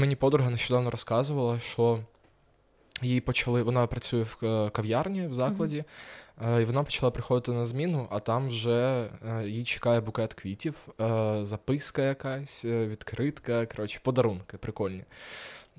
[0.00, 2.00] Мені подруга нещодавно розказувала, що
[3.02, 5.84] їй почали, вона працює в е, кав'ярні в закладі,
[6.40, 6.60] mm-hmm.
[6.60, 9.08] і вона почала приходити на зміну, а там вже
[9.44, 10.74] їй чекає букет квітів,
[11.42, 15.04] записка якась, відкритка, коротше, подарунки прикольні.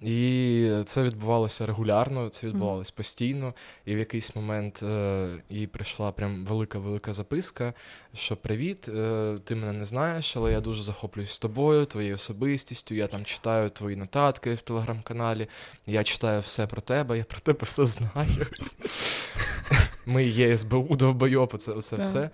[0.02, 3.54] І це відбувалося регулярно, це відбувалося постійно.
[3.86, 7.74] І в якийсь момент е, їй прийшла прям велика-велика записка,
[8.14, 12.96] що привіт, е, ти мене не знаєш, але я дуже захоплююсь тобою, твоєю особистістю.
[12.96, 15.48] Я там читаю твої нотатки в телеграм-каналі,
[15.88, 18.48] я читаю все про тебе, я про тебе все знаю.
[20.06, 22.30] Ми є СБУ довбойоп, це все.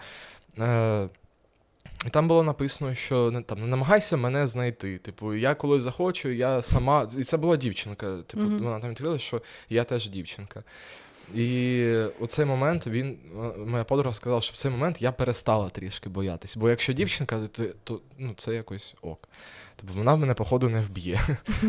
[2.05, 4.97] Е, і там було написано, що там не намагайся мене знайти.
[4.97, 7.09] Типу, я коли захочу, я сама.
[7.17, 8.17] І це була дівчинка.
[8.27, 8.63] Типу, mm-hmm.
[8.63, 10.63] вона там відкрила, що я теж дівчинка.
[11.35, 11.85] І
[12.19, 13.17] у цей момент він,
[13.65, 16.57] моя подруга сказала, що в цей момент я перестала трішки боятись.
[16.57, 19.29] Бо якщо дівчинка, то, то ну, це якось ок.
[19.75, 21.19] Тобто вона мене, походу, не вб'є.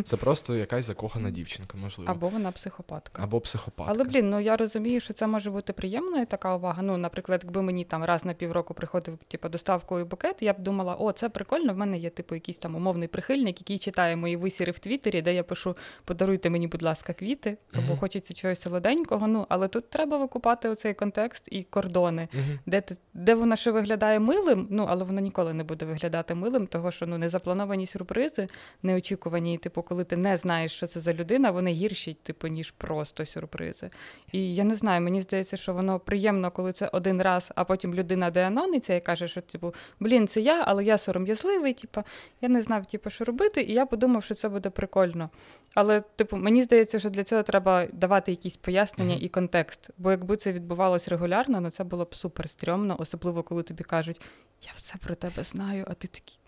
[0.04, 2.10] Це просто якась закохана дівчинка, можливо.
[2.10, 3.22] Або вона психопатка.
[3.22, 3.92] Або психопатка.
[3.94, 6.82] Але, блін, ну я розумію, що це може бути приємною така увага.
[6.82, 10.94] Ну, наприклад, якби мені там раз на півроку приходив типу, доставкою букет, я б думала,
[10.94, 14.72] о, це прикольно, в мене є типу якийсь там умовний прихильник, який читає мої висіри
[14.72, 17.98] в Твіттері, де я пишу подаруйте мені, будь ласка, квіти, або mm-hmm.
[17.98, 19.26] хочеться чогось солоденького.
[19.26, 22.58] Ну, але тут треба викупати оцей контекст і кордони, mm-hmm.
[22.66, 26.66] де ти, де вона ще виглядає милим, ну але вона ніколи не буде виглядати милим,
[26.66, 28.46] того що ну не заплановані сюрпризи
[28.82, 29.58] неочікувані.
[29.58, 33.90] Типу, коли ти не знаєш, що це за людина, вони гірші, типу, ніж просто сюрпризи.
[34.32, 37.94] І я не знаю, мені здається, що воно приємно, коли це один раз, а потім
[37.94, 41.74] людина деанониться і каже, що типу, блін, це я, але я сором'язливий.
[41.74, 42.02] Типу,
[42.40, 45.30] я не знав, типу, що робити, і я подумав, що це буде прикольно.
[45.74, 49.24] Але, типу, мені здається, що для цього треба давати якісь пояснення mm-hmm.
[49.24, 49.90] і контекст.
[49.98, 54.20] Бо якби це відбувалось регулярно, ну це було б супер стрьомно, особливо коли тобі кажуть,
[54.62, 56.38] я все про тебе знаю, а ти такий.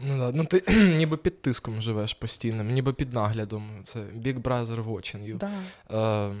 [0.00, 0.62] Ну да, ну ти
[0.98, 3.70] ніби під тиском живеш постійно, ніби під наглядом.
[3.84, 5.38] Це Big Brother watching you.
[5.38, 5.50] Да.
[6.30, 6.34] Е,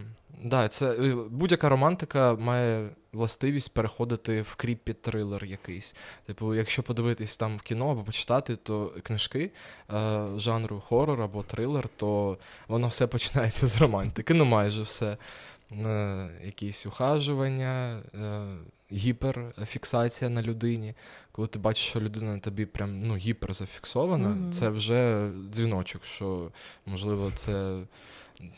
[0.44, 5.96] да, це е, Будь-яка романтика має властивість переходити в кріпі трилер якийсь.
[6.26, 9.50] Типу, якщо подивитись там в кіно або почитати, то книжки
[9.92, 12.38] е, жанру хорор або трилер, то
[12.68, 14.34] воно все починається з романтики.
[14.34, 15.16] Ну майже все.
[15.72, 18.02] Е, якісь ухажування.
[18.14, 18.46] Е,
[18.92, 20.94] гіперфіксація на людині.
[21.32, 24.50] Коли ти бачиш, що людина тобі прям ну, гіперзафіксована, mm-hmm.
[24.50, 26.50] це вже дзвіночок, що
[26.86, 27.80] можливо це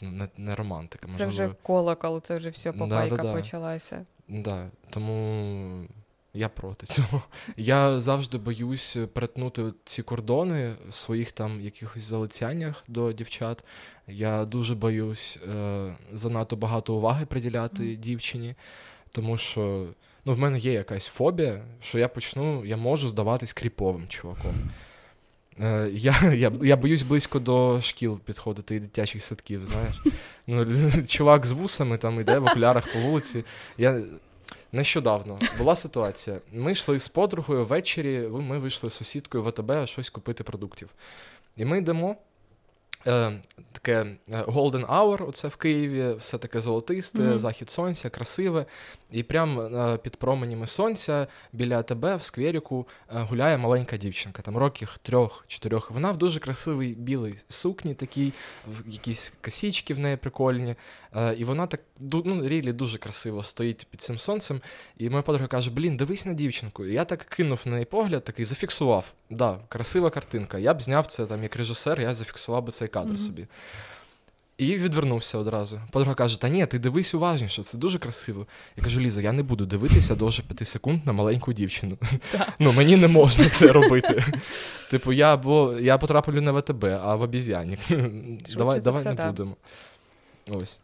[0.00, 1.08] не не романтика.
[1.08, 1.32] Можливо.
[1.32, 4.06] Це вже колокол, це вже все попайка да, да, почалася.
[4.28, 5.86] Да, Тому
[6.34, 7.22] я проти цього.
[7.56, 13.64] Я завжди боюсь перетнути ці кордони в своїх там якихось залицяннях до дівчат.
[14.08, 17.96] Я дуже боюсь е, занадто багато уваги приділяти mm-hmm.
[17.96, 18.54] дівчині,
[19.10, 19.86] тому що
[20.24, 24.54] ну, в мене є якась фобія, що я почну, я можу здаватись кріповим чуваком.
[25.60, 30.02] Е, Я я, я боюсь близько до шкіл підходити і дитячих садків, знаєш.
[30.46, 30.66] Ну,
[31.06, 33.44] Чувак з вусами там йде в окулярах по вулиці.
[33.78, 34.02] Я...
[34.72, 36.40] Нещодавно була ситуація.
[36.52, 40.88] Ми йшли з подругою ввечері, ми вийшли з сусідкою в АТБ щось купити продуктів.
[41.56, 42.16] І ми йдемо.
[43.06, 43.40] Е,
[43.72, 47.38] таке е, Golden Hour, оце в Києві, все таке золотисте, mm-hmm.
[47.38, 48.66] захід сонця, красиве.
[49.10, 54.98] І прямо е, під променями сонця біля тебе в скверіку гуляє маленька дівчинка, там років
[55.02, 55.90] трьох-чотирьох.
[55.90, 58.32] Вона в дуже красивій білій сукні, такій,
[58.86, 60.74] якісь косічки в неї прикольні.
[61.36, 64.60] І вона так ну, рілі дуже красиво стоїть під цим сонцем.
[64.98, 66.84] І моя подруга каже: Блін, дивись на дівчинку.
[66.86, 69.04] І я так кинув на неї погляд, такий зафіксував.
[69.32, 70.58] Да, красива картинка.
[70.58, 73.18] Я б зняв це там як режисер, я зафіксував би цей кадр mm-hmm.
[73.18, 73.46] собі.
[74.58, 75.80] І відвернувся одразу.
[75.90, 78.46] Подруга каже: Та ні, ти дивись уважніше, це дуже красиво.
[78.76, 81.98] Я кажу, Ліза, я не буду дивитися довше п'яти секунд на маленьку дівчину.
[82.58, 84.24] Ну, Мені не можна це робити.
[84.90, 87.78] Типу, я або я потраплю не в АТБ, а в обіз'яні.
[88.56, 89.56] Давай давай не будемо.
[90.50, 90.80] Ось.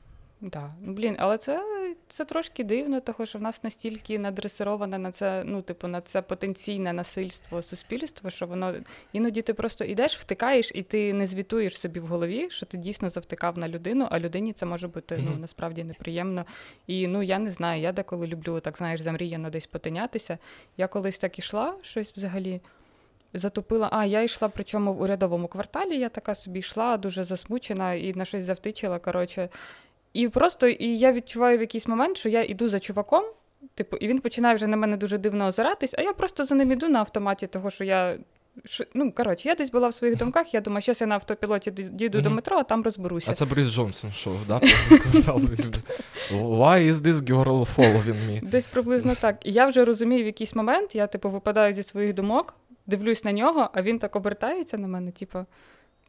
[0.51, 1.63] Так, ну блін, але це
[2.09, 6.23] це трошки дивно, тому що в нас настільки надресироване на це, ну, типу, на це
[6.23, 8.75] потенційне насильство суспільства, що воно
[9.13, 13.11] іноді ти просто йдеш, втикаєш, і ти не звітуєш собі в голові, що ти дійсно
[13.11, 15.29] завтикав на людину, а людині це може бути mm-hmm.
[15.31, 16.45] ну, насправді неприємно.
[16.87, 20.39] І ну я не знаю, я деколи люблю, так знаєш, замріяно десь потинятися.
[20.77, 22.61] Я колись так ішла щось взагалі.
[23.35, 25.99] Затопила, а я йшла, причому в урядовому кварталі.
[25.99, 28.99] Я така собі йшла, дуже засмучена і на щось завтичила.
[28.99, 29.49] Коротше,
[30.13, 33.25] і просто і я відчуваю в якийсь момент, що я йду за чуваком,
[33.75, 36.73] типу, і він починає вже на мене дуже дивно озиратись, а я просто за ним
[36.73, 38.19] іду на автоматі, того що я.
[38.95, 42.19] Ну, коротше, я десь була в своїх думках, я думаю, зараз я на автопілоті дійду
[42.19, 42.23] mm-hmm.
[42.23, 43.31] до метро, а там розберуся.
[43.31, 44.55] А це Борис Джонсон шоу, да?
[46.31, 48.45] Why is this girl following me?
[48.45, 49.37] Десь приблизно так.
[49.45, 52.55] І я вже розумію, в якийсь момент я, типу, випадаю зі своїх думок,
[52.87, 55.39] дивлюсь на нього, а він так обертається на мене, типу,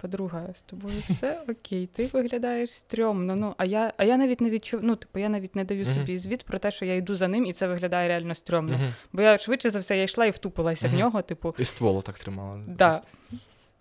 [0.01, 3.35] подруга, з тобою все окей, ти виглядаєш стрьомно.
[3.35, 5.93] Ну, а я а я навіть не відчув, ну, типу, я навіть не даю uh-huh.
[5.93, 8.73] собі звіт про те, що я йду за ним, і це виглядає реально стрьомно.
[8.73, 8.91] Uh-huh.
[9.13, 10.91] Бо я швидше за все я йшла і втупилася uh-huh.
[10.91, 11.55] в нього, типу.
[11.57, 12.63] І стволу так тримала.
[12.67, 13.01] Да.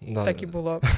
[0.00, 0.24] Да.
[0.24, 0.80] Так і було.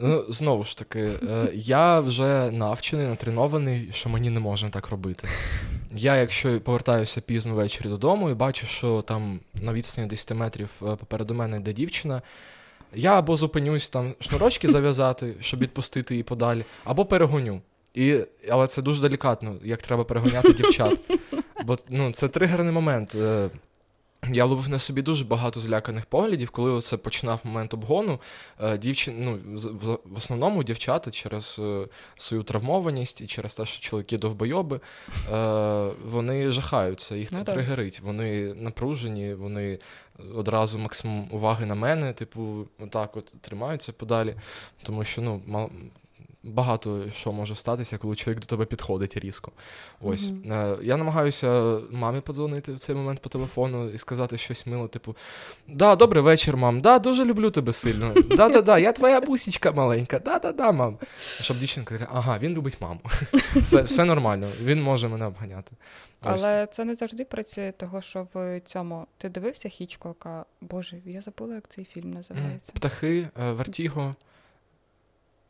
[0.00, 5.28] Ну, Знову ж таки, е, я вже навчений, натренований, що мені не можна так робити.
[5.92, 10.84] Я, якщо повертаюся пізно ввечері додому і бачу, що там на відстані 10 метрів е,
[10.84, 12.22] попереду мене йде дівчина,
[12.96, 17.60] я або зупинюсь там шнурочки зав'язати, щоб відпустити її подалі, або перегоню.
[17.94, 18.18] І,
[18.50, 21.00] Але це дуже делікатно, як треба перегоняти дівчат.
[21.64, 23.16] Бо ну, це тригерний момент.
[24.24, 28.20] Е, я ловив на собі дуже багато зляканих поглядів, коли це починав момент обгону.
[28.60, 29.38] Е, дівчин, ну,
[30.04, 31.86] В основному дівчата через е,
[32.16, 34.80] свою травмованість і через те, що чоловіки довбойоби,
[36.04, 38.00] вони жахаються, їх це ну, тригерить.
[38.00, 39.78] Вони напружені, вони
[40.34, 44.34] одразу максимум уваги на мене, типу, отак от тримаються подалі.
[44.82, 45.42] Тому що ну,
[46.44, 49.52] багато що може статися, коли чоловік до тебе підходить різко.
[50.00, 50.30] Ось.
[50.30, 50.82] Mm-hmm.
[50.82, 55.16] Я намагаюся мамі подзвонити в цей момент по телефону і сказати щось мило, типу:
[55.68, 56.80] Да, добрий вечір, мам.
[56.80, 58.14] Да, дуже люблю тебе сильно.
[58.14, 60.18] Да-да-да, я твоя бусічка маленька.
[60.18, 60.98] Да-да-да, мам.
[61.40, 63.00] Щоб дівчинка така, ага, він любить маму.
[63.56, 65.72] Все все нормально, він може мене обганяти.
[66.22, 66.44] Ось.
[66.44, 69.06] Але це не завжди працює, того що в цьому.
[69.18, 70.44] Ти дивився Хічкока?
[70.60, 72.72] Боже, я забула, як цей фільм називається.
[72.74, 74.14] Птахи, е, Вертіго.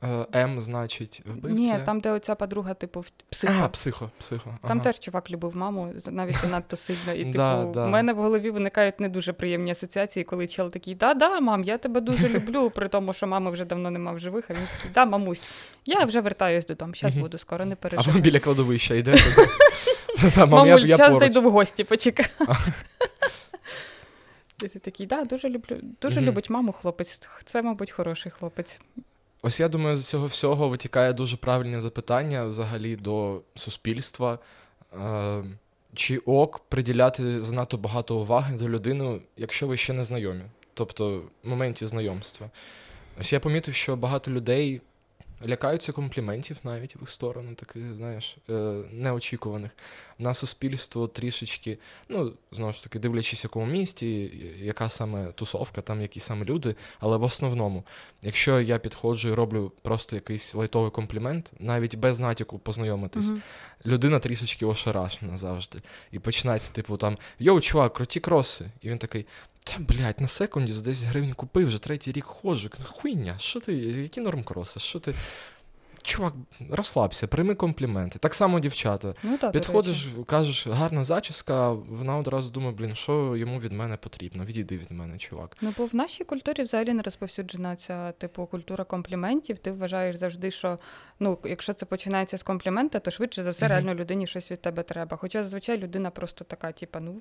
[0.04, 1.58] Е, М, значить, вбивця?
[1.58, 3.54] Ні, там, де оця подруга, типу, психо.
[3.62, 4.58] А, психо, психо.
[4.62, 4.80] Там ага.
[4.80, 7.12] теж чувак любив маму, навіть занадто сильно.
[7.12, 7.86] І, типу, да, да.
[7.86, 11.78] в мене в голові виникають не дуже приємні асоціації, коли чел такий, да-да, мам, я
[11.78, 14.90] тебе дуже люблю, при тому, що мами вже давно нема в живих, а він такий,
[14.94, 15.48] да, мамусь,
[15.86, 18.18] я вже вертаюсь додому, зараз буду, скоро не переживай.
[18.18, 19.14] А біля кладовища йде.
[20.46, 22.26] Мамуль, зараз зайду в гості, почекай.
[24.56, 27.20] Ти такий, да, дуже люблю, дуже любить маму хлопець.
[27.44, 28.80] Це, мабуть, хороший хлопець.
[29.46, 34.38] Ось я думаю, з цього всього витікає дуже правильне запитання взагалі до суспільства.
[34.92, 35.44] Е,
[35.94, 40.42] чи ок приділяти занадто багато уваги до людини, якщо ви ще не знайомі,
[40.74, 42.50] тобто в моменті знайомства.
[43.20, 44.80] Ось я помітив, що багато людей
[45.48, 48.52] лякаються компліментів навіть в сторону, таких, знаєш, е,
[48.92, 49.70] неочікуваних.
[50.18, 51.78] На суспільство трішечки,
[52.08, 56.74] ну, знову ж таки, дивлячись, в якому місті, яка саме тусовка, там які саме люди.
[57.00, 57.84] Але в основному,
[58.22, 63.40] якщо я підходжу і роблю просто якийсь лайтовий комплімент, навіть без натяку познайомитись, uh-huh.
[63.86, 65.78] людина трішечки ошарашена завжди.
[66.12, 68.70] І починається, типу, там Йоу, чувак, круті кроси.
[68.80, 69.26] І він такий.
[69.64, 72.70] Та, блядь, на секунді за 10 гривень купив, вже третій рік ходжу.
[72.84, 74.80] Хуйня, що ти, які норм кроси?
[74.80, 75.14] Що ти.
[76.02, 76.34] Чувак,
[76.70, 78.18] розслабся, прийми компліменти.
[78.18, 79.14] Так само дівчата.
[79.22, 84.44] Ну, так, Підходиш, кажеш, гарна зачіска, вона одразу думає, блін, що йому від мене потрібно.
[84.44, 85.56] Відійди від мене, чувак.
[85.60, 89.58] Ну, бо в нашій культурі взагалі не розповсюджена ця типу культура компліментів.
[89.58, 90.78] Ти вважаєш завжди, що
[91.20, 93.68] ну, якщо це починається з комплімента, то швидше за все, uh-huh.
[93.68, 95.16] реально людині щось від тебе треба.
[95.16, 97.20] Хоча зазвичай людина просто така, типа, ну.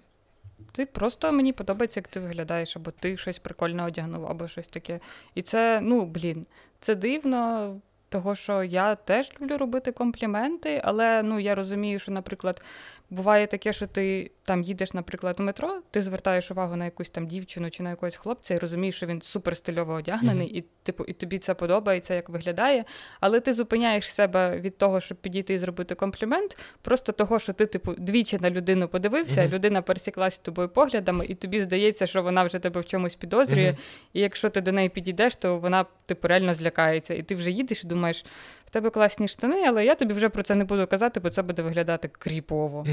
[0.71, 5.00] Ти просто мені подобається, як ти виглядаєш, або ти щось прикольне одягнув, або щось таке.
[5.36, 6.45] І це, ну, блін,
[6.80, 7.75] це дивно.
[8.10, 12.62] Того, що я теж люблю робити компліменти, але ну я розумію, що, наприклад,
[13.10, 17.28] буває таке, що ти там їдеш, наприклад, у метро, ти звертаєш увагу на якусь там
[17.28, 20.58] дівчину чи на якогось хлопця і розумієш, що він супер стильово одягнений, mm-hmm.
[20.58, 22.86] і типу, і тобі це подобається, як виглядає.
[23.20, 27.66] Але ти зупиняєш себе від того, щоб підійти і зробити комплімент, просто того, що ти,
[27.66, 29.50] типу, двічі на людину подивився, mm-hmm.
[29.50, 33.69] людина пересіклася з тобою поглядами, і тобі здається, що вона вже тебе в чомусь підозрює.
[33.69, 34.10] Mm-hmm.
[34.14, 37.14] І якщо ти до неї підійдеш, то вона типу реально злякається.
[37.14, 38.26] І ти вже їдеш і думаєш,
[38.66, 41.42] в тебе класні штани, але я тобі вже про це не буду казати, бо це
[41.42, 42.86] буде виглядати кріпово.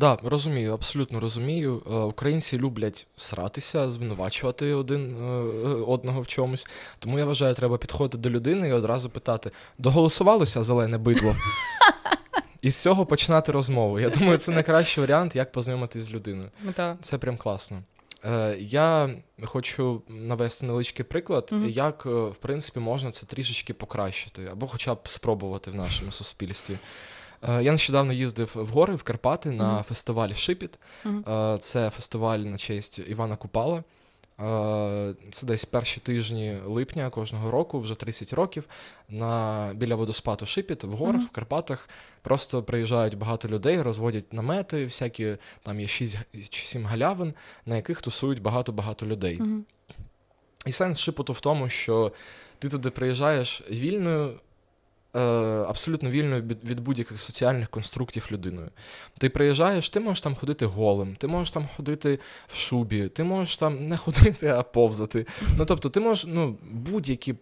[0.22, 1.82] да, розумію, абсолютно розумію.
[1.86, 5.24] Е, українці люблять сратися, звинувачувати один е,
[5.86, 6.66] одного в чомусь.
[6.98, 11.34] Тому я вважаю, треба підходити до людини і одразу питати: доголосувалося зелене бидло?
[12.62, 14.00] І з цього починати розмову.
[14.00, 16.50] Я думаю, це найкращий варіант, як познайомитись з людиною.
[16.76, 16.96] Да.
[17.00, 17.82] Це прям класно.
[18.24, 19.14] Е, Я
[19.44, 21.68] хочу навести невеличкий приклад, mm-hmm.
[21.68, 26.78] як в принципі можна це трішечки покращити, або хоча б спробувати в нашому суспільстві.
[27.48, 29.82] Е, я нещодавно їздив в гори в Карпати на mm-hmm.
[29.82, 30.78] фестиваль Шипіт.
[31.04, 31.58] Mm-hmm.
[31.58, 33.84] Це фестиваль на честь Івана Купала.
[34.40, 38.64] Е, це десь перші тижні липня кожного року, вже 30 років.
[39.08, 41.26] На біля водоспаду Шипіт в горах, mm-hmm.
[41.26, 41.88] в Карпатах.
[42.22, 46.18] Просто приїжджають багато людей, розводять намети, всякі там є 6
[46.50, 47.34] чи 7 галявин,
[47.66, 49.40] на яких тусують багато-багато людей.
[50.66, 52.12] І сенс шипоту в тому, що
[52.58, 54.40] ти туди приїжджаєш вільною
[55.68, 58.70] абсолютно вільною від будь-яких соціальних конструктів людиною.
[59.18, 62.18] Ти приїжджаєш, ти можеш там ходити голим, ти можеш там ходити
[62.48, 65.26] в шубі, ти можеш там не ходити, а повзати.
[65.58, 67.32] Ну тобто, ти можеш ну, будь-які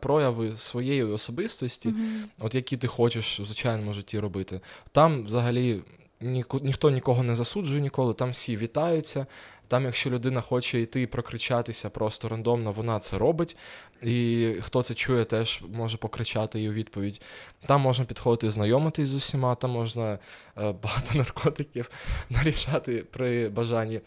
[0.00, 2.22] прояви своєї особистості, mm-hmm.
[2.38, 4.60] от які ти хочеш в звичайному житті робити.
[4.92, 5.82] Там взагалі
[6.20, 9.26] ні, ніхто нікого не засуджує ніколи, там всі вітаються.
[9.68, 13.56] Там, якщо людина хоче йти і прокричатися просто рандомно, вона це робить.
[14.02, 17.22] І хто це чує, теж може покричати і у відповідь.
[17.66, 20.18] Там можна підходити знайомитись з усіма, там можна е,
[20.56, 21.90] багато наркотиків
[22.30, 24.00] нарішати при бажанні.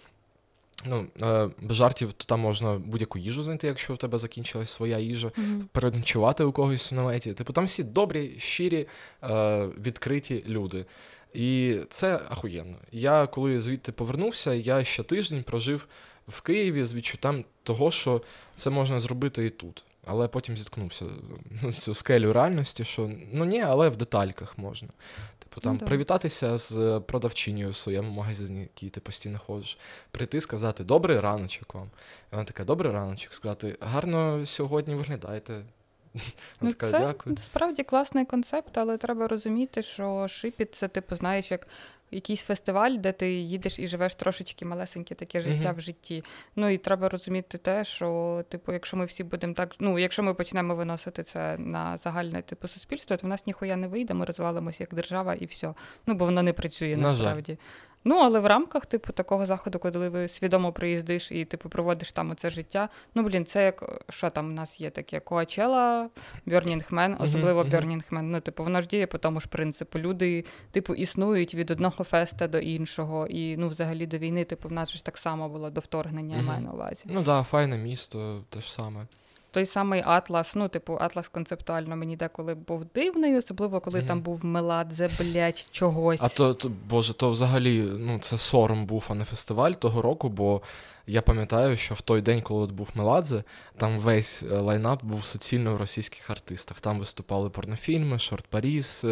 [0.85, 4.97] Ну, е, без жартів, то там можна будь-яку їжу знайти, якщо в тебе закінчилась своя
[4.97, 5.61] їжа, mm-hmm.
[5.71, 7.33] переночувати у когось в наметі.
[7.33, 8.87] Типу, там всі добрі, щирі,
[9.23, 10.85] е, відкриті люди.
[11.33, 12.77] І це ахуєнно.
[12.91, 15.87] Я коли звідти повернувся, я ще тиждень прожив
[16.27, 18.21] в Києві з відчуттям того, що
[18.55, 19.83] це можна зробити і тут.
[20.05, 21.05] Але потім зіткнувся
[21.61, 24.89] ну, цю скелю реальності, що ну ні, але в детальках можна.
[25.39, 29.77] Типу там ну, привітатися з продавчинею в своєму магазині, який ти постійно ходиш,
[30.11, 31.89] прийти, сказати Добрий раночок вам.
[32.31, 35.63] І вона така, добрий раночок, сказати, гарно сьогодні виглядаєте.
[36.61, 37.37] Ну, така, Це дякую.
[37.37, 41.67] справді класний концепт, але треба розуміти, що шипіт це, типу, знаєш, як
[42.11, 45.77] якийсь фестиваль, де ти їдеш і живеш трошечки малесеньке таке життя mm-hmm.
[45.77, 46.23] в житті.
[46.55, 50.33] Ну і треба розуміти те, що, типу, якщо ми всі будемо так, ну якщо ми
[50.33, 54.77] почнемо виносити це на загальне типу суспільство, то в нас ніхуя не вийде, ми розвалимося
[54.79, 55.73] як держава і все.
[56.07, 57.51] Ну бо воно не працює на насправді.
[57.51, 57.57] Жаль.
[58.03, 62.31] Ну, але в рамках, типу, такого заходу, коли ви свідомо приїздиш і типу проводиш там
[62.31, 62.89] оце життя.
[63.15, 65.19] Ну, блін, це як що там у нас є таке?
[65.19, 66.09] Коачела,
[66.45, 68.31] Бьорнінгмен, особливо Бьорнінгмен.
[68.31, 69.99] Ну, типу, воно ж діє по тому ж принципу.
[69.99, 73.27] Люди, типу, існують від одного феста до іншого.
[73.27, 76.43] І ну, взагалі до війни, типу, в нас ж так само було до вторгнення, я
[76.43, 77.03] маю на увазі.
[77.05, 79.07] Ну так, да, файне місто, те ж саме
[79.51, 84.07] той самий Атлас, ну, типу, Атлас концептуально мені деколи був дивний, особливо коли mm-hmm.
[84.07, 86.19] там був Меладзе, блять, чогось.
[86.23, 90.29] А то, то, Боже, то взагалі ну, це сором був, а не фестиваль того року,
[90.29, 90.61] бо
[91.07, 93.43] я пам'ятаю, що в той день, коли от був Меладзе,
[93.77, 96.81] там весь е, лайнап був суцільно в російських артистах.
[96.81, 99.05] Там виступали порнофільми, Шорт Паріс.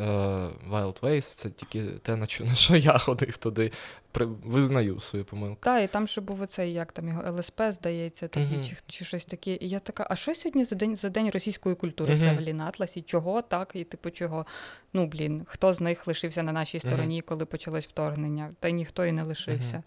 [0.00, 3.72] Е, Wild Ways, це тільки те, на що, на що я ходив туди.
[4.12, 5.58] При, визнаю свою помилку.
[5.60, 8.68] Так, і там ще був оцей, як там його ЛСП, здається, тоді, uh-huh.
[8.68, 9.58] чи чи щось таке.
[9.60, 12.16] І я така, а що сьогодні за день за день російської культури uh-huh.
[12.16, 13.02] взагалі на Атласі?
[13.02, 13.70] Чого так?
[13.74, 14.46] І типу чого?
[14.92, 17.24] Ну, блін, хто з них лишився на нашій стороні, uh-huh.
[17.24, 18.54] коли почалось вторгнення?
[18.60, 19.82] Та ніхто і не лишився.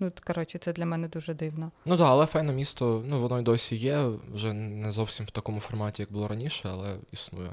[0.00, 1.70] Ну, коротше, це для мене дуже дивно.
[1.84, 5.60] Ну так, але файне місто, ну воно й досі є, вже не зовсім в такому
[5.60, 7.52] форматі, як було раніше, але існує.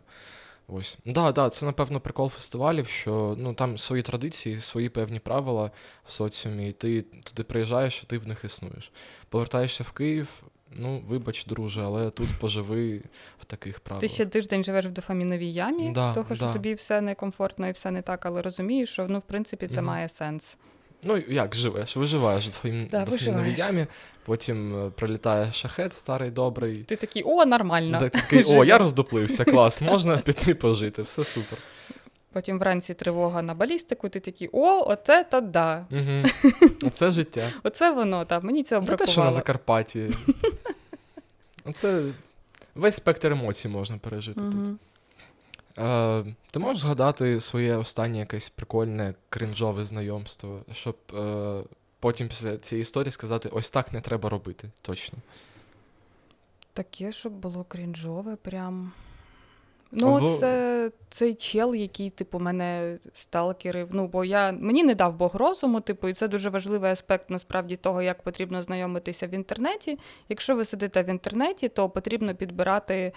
[0.67, 0.97] Ось.
[1.05, 5.71] Да, да, це, напевно, прикол фестивалів, що ну, там свої традиції, свої певні правила
[6.05, 8.91] в соціумі, і ти туди приїжджаєш, і ти в них існуєш.
[9.29, 10.43] Повертаєшся в Київ.
[10.71, 13.01] Ну, вибач, друже, але тут поживи
[13.39, 14.01] в таких правилах.
[14.01, 16.53] Ти ще тиждень живеш в дофаміновій ямі, да, того що да.
[16.53, 19.83] тобі все некомфортно і все не так, але розумієш, що ну, в принципі це mm
[19.83, 20.57] має сенс.
[21.03, 21.95] Ну, як живеш?
[21.95, 23.85] Виживаєш в твоїй да, дофаміновій ямі,
[24.25, 26.77] потім е, прилітає шахет старий, добрий.
[26.77, 27.99] Ти такий, о, нормально.
[27.99, 31.59] Ти такий, О, я роздуплився, клас, можна піти пожити, все супер.
[32.31, 35.85] Потім вранці тривога на балістику, ти такий, о, оце та да.
[35.91, 36.49] Угу.
[36.87, 37.51] Оце життя.
[37.63, 39.05] Оце воно, так, мені цього бракувало.
[39.05, 40.09] те, що на Закарпатті.
[41.65, 42.03] Оце
[42.75, 44.51] весь спектр емоцій можна пережити угу.
[44.51, 44.77] тут.
[45.77, 51.63] Е, Ти можеш згадати своє останнє якесь прикольне кринжове знайомство, щоб е,
[52.00, 55.17] потім після цієї історії сказати: ось так не треба робити, точно.
[56.74, 58.91] Таке, щоб було крінжове, прям.
[59.91, 60.38] Ну, Або...
[60.38, 63.89] це цей чел, який, типу, мене сталкерив.
[63.91, 67.75] Ну, бо я мені не дав Бог розуму, типу, і це дуже важливий аспект насправді
[67.75, 69.98] того, як потрібно знайомитися в інтернеті.
[70.29, 73.12] Якщо ви сидите в інтернеті, то потрібно підбирати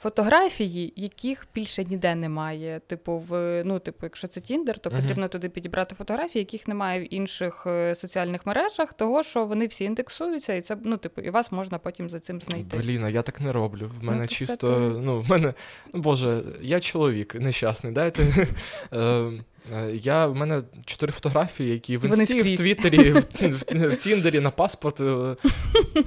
[0.00, 2.80] Фотографії, яких більше ніде немає.
[2.86, 5.28] Типу, в ну, типу, якщо це Тіндер, то потрібно uh-huh.
[5.28, 10.54] туди підібрати фотографії, яких немає в інших е, соціальних мережах, того що вони всі індексуються,
[10.54, 12.76] і це ну, типу, і вас можна потім за цим знайти.
[12.76, 13.90] Блін, я так не роблю.
[14.00, 15.00] В мене ну, чисто, це...
[15.00, 15.54] ну, в мене,
[15.94, 17.92] ну боже, я чоловік нещасний.
[17.92, 18.22] Дайте.
[18.92, 23.96] Ем, е, я в мене чотири фотографії, які в інсті, в Твіттері, в, в, в
[23.96, 25.36] Тіндері, на паспорт е,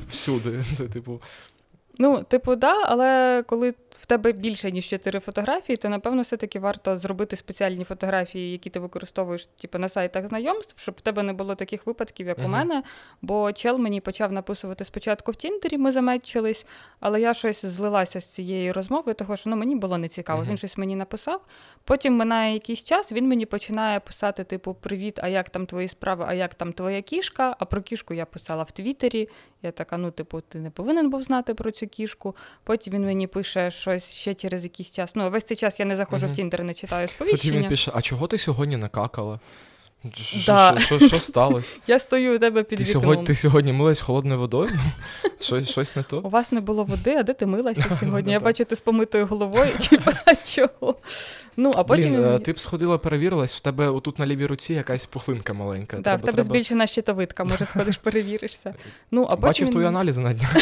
[0.09, 0.63] всюди.
[0.71, 1.21] Це типу.
[1.99, 6.95] Ну, типу, да, але коли в тебе більше, ніж чотири фотографії, то напевно все-таки варто
[6.95, 11.55] зробити спеціальні фотографії, які ти використовуєш типу, на сайтах знайомств, щоб в тебе не було
[11.55, 12.45] таких випадків, як uh-huh.
[12.45, 12.83] у мене.
[13.21, 16.65] Бо чел мені почав написувати спочатку в Тіндері, ми заметчились,
[16.99, 20.41] але я щось злилася з цієї розмови, того що ну, мені було нецікаво.
[20.41, 20.49] Uh-huh.
[20.49, 21.41] Він щось мені написав.
[21.83, 26.25] Потім минає якийсь час, він мені починає писати: типу, Привіт, а як там твої справи,
[26.27, 27.55] а як там твоя кішка?
[27.59, 29.29] А про кішку я писала в Твіттері.
[29.63, 32.35] Я така, ну, типу, ти не повинен був знати про цю кішку.
[32.63, 35.15] Потім він мені пише щось ще через якийсь час.
[35.15, 36.33] Ну, весь цей час я не заходжу Мгм.
[36.33, 39.39] в Тіндер, не читаю Потім він пише: а чого ти сьогодні накакала?
[40.13, 40.79] Що- Да.
[40.79, 41.77] Що що- що сталося?
[41.87, 43.01] Я стою у тебе під Ти вікном.
[43.01, 44.69] сьогодні, ти сьогодні милась холодною водою?
[45.39, 48.31] Щось, щось не У вас не було води, а де ти милася сьогодні?
[48.31, 50.11] Я Ну, бачу, ти з помитою головою, типа
[50.45, 50.95] чого?
[51.57, 52.13] Ну, а потім.
[52.13, 55.97] Блін, е, ти б сходила, перевірилась, в тебе отут на лівій руці якась пухлинка маленька.
[55.97, 58.75] Да, в тебе треба- збільшена щитовидка, може сходиш, перевіришся.
[59.11, 60.55] Ну, а потім Бачив твої аналізи на днях.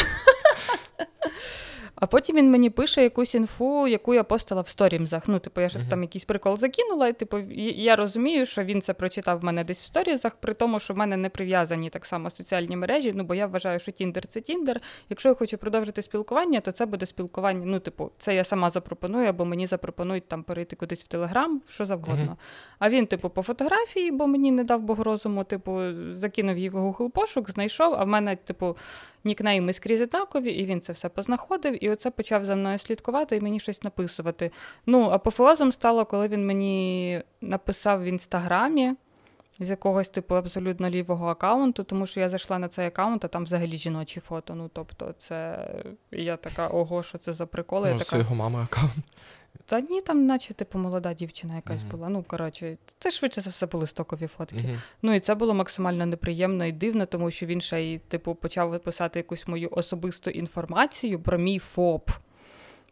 [2.00, 5.22] А потім він мені пише якусь інфу, яку я постила в сторімзах.
[5.28, 5.88] Ну, типу, я ж Мгм.
[5.88, 7.38] там якийсь прикол закинула, і типу,
[7.74, 10.96] я розумію, що він це прочитав в мене десь в сторізах, при тому, що в
[10.96, 13.12] мене не прив'язані так само соціальні мережі.
[13.14, 14.80] Ну, бо я вважаю, що Тіндер це Тіндер.
[15.08, 17.62] Якщо я хочу продовжити спілкування, то це буде спілкування.
[17.64, 21.84] Ну, типу, це я сама запропоную, або мені запропонують там перейти кудись в Телеграм, що
[21.84, 22.24] завгодно.
[22.24, 22.36] Мгм.
[22.78, 25.80] А він, типу, по фотографії, бо мені не дав Бог розуму, типу,
[26.12, 28.76] закинув її в Google пошук, знайшов, а в мене, типу,
[29.24, 33.40] нікнейми скрізь однакові, і він це все познаходив, і оце почав за мною слідкувати і
[33.40, 34.50] мені щось написувати.
[34.86, 38.94] Ну, апофеозом стало, коли він мені написав в інстаграмі.
[39.62, 43.44] З якогось типу абсолютно лівого аккаунту, тому що я зайшла на цей аккаунт, а там
[43.44, 44.54] взагалі жіночі фото.
[44.54, 45.68] Ну тобто, це
[46.10, 47.88] я така, ого, що це за приколи.
[47.88, 49.04] Я Може, така, це його мама аккаунт.
[49.66, 51.90] Та ні, там, наче, типу, молода дівчина якась Мгм.
[51.90, 52.08] була.
[52.08, 54.56] Ну, коротше, це швидше за все були стокові фотки.
[54.56, 54.78] Мгм.
[55.02, 58.70] Ну і це було максимально неприємно і дивно, тому що він ще й, типу, почав
[58.70, 62.10] виписати якусь мою особисту інформацію про мій ФОП.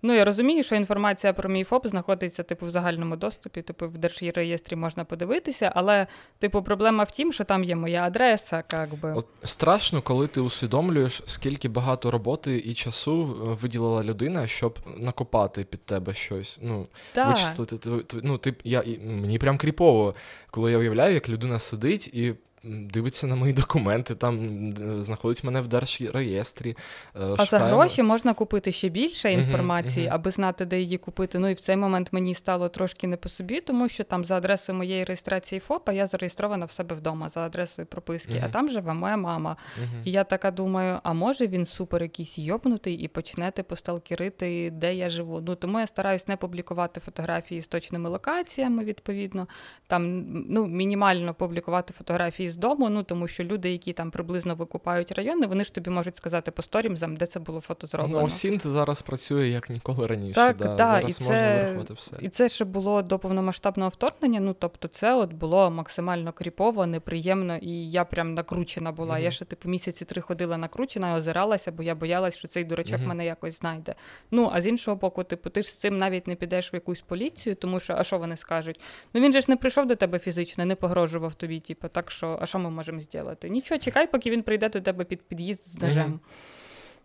[0.03, 3.99] Ну, я розумію, що інформація про мій ФОП знаходиться, типу, в загальному доступі, типу, в
[3.99, 6.07] держреєстрі можна подивитися, але,
[6.39, 9.13] типу, проблема в тім, що там є моя адреса, як би.
[9.13, 15.65] От страшно, коли ти усвідомлюєш, скільки багато роботи і часу е, виділила людина, щоб накопати
[15.65, 16.59] під тебе щось.
[16.63, 17.29] Ну, Так.
[17.29, 17.91] вичислити.
[18.23, 20.15] Ну, ти, я, мені прям кріпово,
[20.51, 22.35] коли я уявляю, як людина сидить і
[22.65, 26.77] дивиться на мої документи, там знаходить мене в держреєстрі.
[27.17, 30.15] е, А за гроші можна купити ще більше інформації, мгм.
[30.15, 31.39] аби знати, де її купити.
[31.39, 34.37] Ну і в цей момент мені стало трошки не по собі, тому що там за
[34.37, 38.95] адресою моєї реєстрації ФОПа я зареєстрована в себе вдома за адресою прописки, а там живе
[38.95, 39.57] моя мама.
[40.05, 44.95] І я така думаю, а може він супер якийсь йобнутий і почне типу сталкерити, де
[44.95, 45.41] я живу.
[45.47, 49.49] Ну тому я стараюсь не публікувати фотографії з точними локаціями, відповідно.
[49.87, 52.89] Там ну мінімально публікувати фотографії з дому.
[52.89, 56.63] Ну тому що люди, які там приблизно викупають райони, вони ж тобі можуть сказати по
[56.63, 58.19] сторімзам, де це було фото зроблено.
[58.19, 60.35] Ну, Осінт зараз працює як ніколи раніше.
[60.35, 60.65] Так, да.
[60.65, 62.17] да, зараз і можна це- вирахувати все.
[62.21, 64.41] І це ще було до повномасштабного вторгнення.
[64.41, 69.15] Ну тобто, це от було максимально кріпово, неприємно, і я прям накручена була.
[69.15, 69.25] Мгм.
[69.25, 72.99] Я ще типу місяці три ходила накручена і озиралася, бо я боялась, що цей дурачок
[72.99, 73.09] Мгм.
[73.09, 73.95] мене якось знайде.
[74.31, 77.01] Ну а з іншого боку, типу, ти ж з цим навіть не підеш в якусь
[77.01, 78.81] поліцію, тому що а що вони скажуть?
[79.15, 81.61] Ну він же ж не прийшов до тебе фізично, не погрожував тобі.
[81.61, 83.49] Типу, так що, а що ми можемо зробити?
[83.49, 86.07] Нічого, чекай, поки він прийде до тебе під під'їзд з ножем.
[86.07, 86.21] Мгм.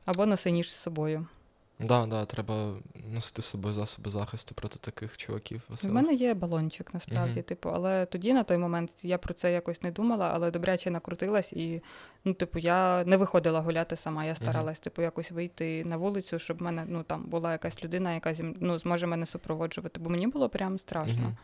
[0.06, 1.28] Або носи ніж з собою.
[1.80, 2.74] Да, да, треба
[3.14, 5.62] носити з собою засоби захисту проти таких чуваків.
[5.84, 7.44] У мене є балончик, насправді, Мгм.
[7.44, 11.54] типу, але тоді на той момент я про це якось не думала, але добряче накрутилась
[11.54, 11.82] і,
[12.26, 14.26] ну, типу, я не виходила гуляти сама.
[14.26, 18.14] Я старалась, типу, якось вийти на вулицю, щоб в мене ну, там була якась людина,
[18.14, 21.24] яка зі ну, зможе мене супроводжувати, бо мені було прям страшно.
[21.24, 21.38] Мгм.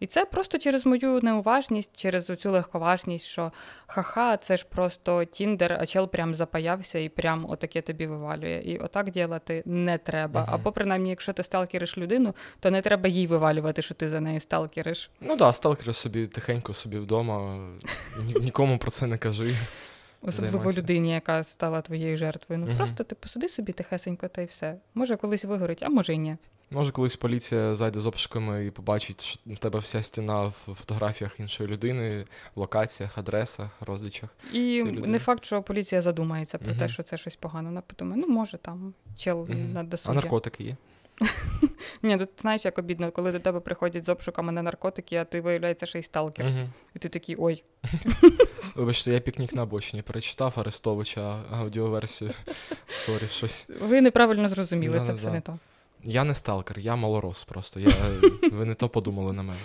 [0.00, 3.52] І це просто через мою неуважність, через цю легковажність, що
[3.86, 8.62] ха-ха, це ж просто Тіндер, а чел прям запаявся і прям отаке тобі вивалює.
[8.64, 10.42] І отак ділати не треба.
[10.42, 10.54] Мгм.
[10.54, 14.40] Або принаймні, якщо ти сталкериш людину, то не треба їй вивалювати, що ти за нею
[14.40, 15.10] сталкериш.
[15.20, 17.58] Ну так, да, сталкери собі тихенько собі вдома,
[18.40, 19.54] нікому про це не кажи.
[20.22, 20.80] Особливо Займайся.
[20.80, 22.60] людині, яка стала твоєю жертвою.
[22.60, 22.76] Ну Мгм.
[22.76, 24.76] просто ти посиди собі тихесенько та й все.
[24.94, 26.36] Може, колись вигорить, а може й ні.
[26.70, 31.40] Може, колись поліція зайде з обшуками і побачить, що в тебе вся стіна в фотографіях
[31.40, 32.24] іншої людини,
[32.56, 34.30] локаціях, адресах, розлічах.
[34.52, 37.68] І не факт, що поліція задумається про те, що це щось погано.
[37.68, 39.72] Вона подумає, ну може там чел Мгм.
[39.72, 40.76] на А наркотики є.
[42.02, 45.40] Ні, тут знаєш, як обідно, коли до тебе приходять з обшуками на наркотики, а ти
[45.40, 46.46] виявляється ще й сталкер.
[46.46, 46.68] Угу.
[46.94, 47.62] І ти такий ой.
[48.76, 52.30] Вибачте, я пікнік на обочині перечитав Арестовича аудіоверсію.
[52.88, 53.68] Sorry, щось.
[53.80, 55.58] Ви неправильно зрозуміли, це все не то.
[56.06, 57.80] Я не сталкер, я малорос просто.
[57.80, 57.90] Я...
[58.52, 59.60] Ви не то подумали на мене.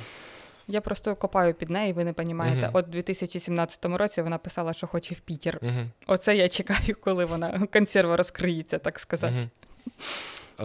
[0.67, 2.65] Я просто копаю під неї, ви не розумієте.
[2.65, 2.69] Мгм.
[2.73, 5.59] От у 2017 році вона писала, що хоче в Пітер.
[5.61, 5.87] Угу.
[6.07, 9.47] Оце я чекаю, коли вона консерва розкриється, так сказати.
[10.61, 10.63] Е,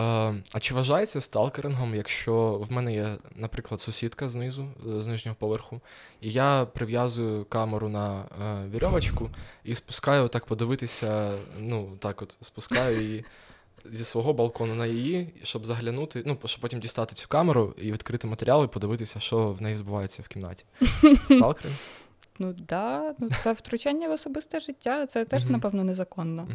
[0.52, 5.80] а чи вважається сталкерингом, якщо в мене є, наприклад, сусідка знизу, е, з нижнього поверху,
[6.20, 9.30] і я прив'язую камеру на е, вірьовочку
[9.64, 13.24] і спускаю так подивитися, ну так от спускаю її
[13.92, 18.26] зі свого балкону на її, щоб заглянути, ну, щоб потім дістати цю камеру і відкрити
[18.26, 20.64] матеріал і подивитися, що в неї відбувається в кімнаті.
[21.22, 21.76] Сталкеринг?
[22.38, 26.48] Ну да, ну це втручання в особисте життя, це теж, напевно, незаконно.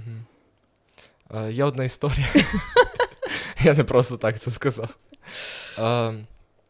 [1.35, 2.27] Е, Є одна історія.
[3.63, 4.89] Я не просто так це сказав.
[5.79, 6.13] Е,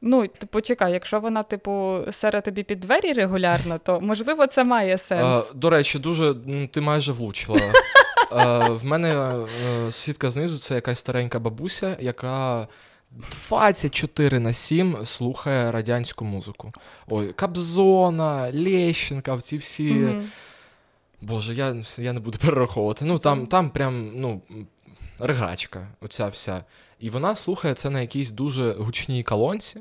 [0.04, 4.98] Ну, типу, чекай, якщо вона, типу, сере тобі під двері регулярно, то можливо це має
[4.98, 5.50] сенс.
[5.50, 6.36] е, До речі, дуже
[6.72, 7.60] ти майже влучила.
[8.32, 9.48] Е, В мене е,
[9.92, 12.68] сусідка знизу це якась старенька бабуся, яка
[13.12, 16.72] 24 на 7 слухає радянську музику.
[17.08, 19.94] Ой, Кобзона, Лещенка, ці всі.
[19.94, 20.30] Мгм.
[21.22, 23.06] Боже, я, я не буду перераховувати.
[23.06, 24.42] Ну, там, там прям, ну,
[25.20, 26.64] ригачка, оця вся.
[27.00, 29.80] І вона слухає це на якійсь дуже гучній колонці.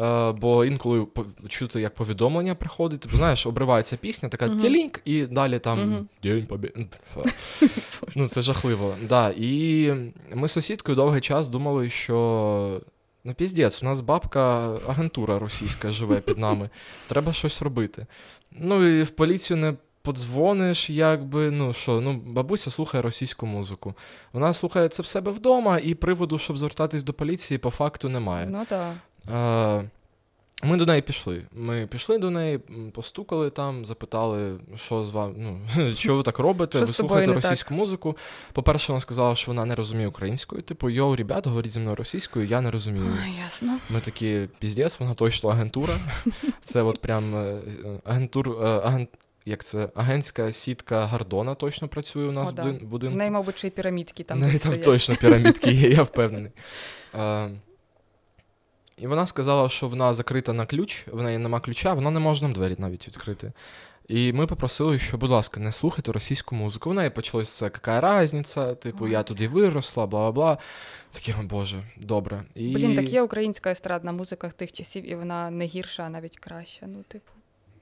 [0.00, 1.06] Е, бо інколи
[1.48, 3.00] чути, як повідомлення приходить.
[3.00, 4.58] Типу, знаєш, обривається пісня, така Мгм.
[4.58, 6.08] тіліньк, і далі там.
[6.22, 6.72] День побі...
[8.14, 8.94] Ну, це жахливо.
[9.08, 9.34] Да.
[9.36, 9.92] І
[10.34, 12.80] ми з сусідкою довгий час думали, що.
[13.24, 16.70] Ну, піздець, у нас бабка агентура російська живе під нами.
[17.08, 18.06] Треба щось робити.
[18.52, 23.94] Ну і в поліцію не подзвониш, якби, ну що, ну, бабуся слухає російську музику.
[24.32, 28.46] Вона слухає це в себе вдома, і приводу, щоб звертатись до поліції, по факту немає.
[28.50, 28.92] Ну так.
[30.62, 31.42] Ми до неї пішли.
[31.52, 32.58] Ми пішли до неї,
[32.92, 35.60] постукали там, запитали, що з вами, ну,
[35.96, 37.50] що ви так робите, Що ви слухаєте не так?
[37.50, 38.16] російську музику.
[38.52, 40.62] По-перше, вона сказала, що вона не розуміє українською.
[40.62, 43.06] Типу, йоу, ребят, говоріть зі мною російською, я не розумію.
[43.24, 43.78] Ой, ясно.
[43.90, 45.94] Ми такі, піздець, вона точно агентура.
[46.62, 47.58] Це от прям е,
[48.04, 49.08] агентур, е, агент,
[49.46, 52.62] як це, агентська сітка Гордона точно працює у нас О, в да.
[52.62, 54.38] будин- В неї, мабуть, ще й пірамідки там.
[54.38, 54.84] В неї там стоять.
[54.84, 56.50] точно пірамідки є, я впевнений.
[59.00, 62.42] І вона сказала, що вона закрита на ключ, в неї нема ключа, вона не може
[62.42, 63.52] нам двері навіть відкрити.
[64.08, 66.90] І ми попросили, що, будь ласка, не слухайте російську музику.
[66.90, 70.58] В неї почалось це, яка різниця, типу, я туди виросла, бла бла бла.
[71.12, 72.42] Такі, о Боже, добре.
[72.54, 72.74] І...
[72.74, 76.86] Блін, так є українська естрадна музика тих часів, і вона не гірша, а навіть краща.
[76.86, 77.32] Ну, типу,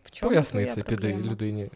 [0.04, 1.70] в чому Поясни це піди людині.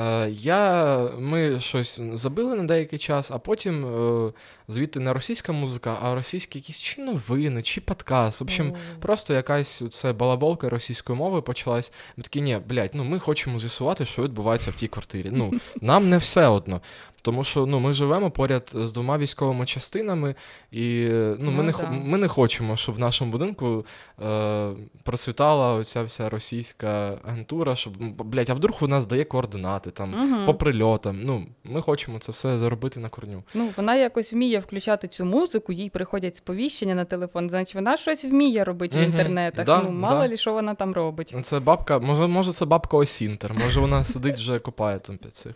[0.00, 4.32] Е, Я, Ми щось забили на деякий час, а потім е,
[4.68, 8.40] звідти не російська музика, а російські якісь чи новини, чи подкаст.
[8.40, 8.76] В общем, mm.
[9.00, 11.92] просто якась це балаболка російської мови почалась.
[12.16, 15.28] Ми такі, ні, блядь, ну ми хочемо з'ясувати, що відбувається в тій квартирі.
[15.32, 16.80] Ну, нам не все одно.
[17.22, 20.34] Тому що ну, ми живемо поряд з двома військовими частинами,
[20.72, 21.08] і
[21.38, 21.90] ну, ми, Ну, не, да.
[21.90, 23.86] ми не хочемо, щоб в нашому будинку
[24.22, 24.70] е,
[25.02, 27.92] процвітала оця вся російська агентура, щоб,
[28.24, 30.46] блядь, а вдруг вона здає координати там Мгм.
[30.46, 31.20] по прильотам.
[31.24, 33.42] Ну, ми хочемо це все заробити на корню.
[33.54, 38.24] Ну, вона якось вміє включати цю музику, їй приходять сповіщення на телефон, значить вона щось
[38.24, 39.66] вміє робити в інтернетах.
[39.66, 40.28] Да, ну, мало да.
[40.28, 41.34] лі, що вона там робить.
[41.42, 45.52] Це бабка, може, може, це бабка Осінтер, може вона сидить вже копає там під цих.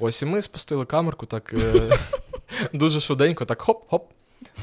[0.00, 1.98] Ось і ми спустили камерку так е,
[2.72, 4.02] дуже швиденько, так хоп-хоп.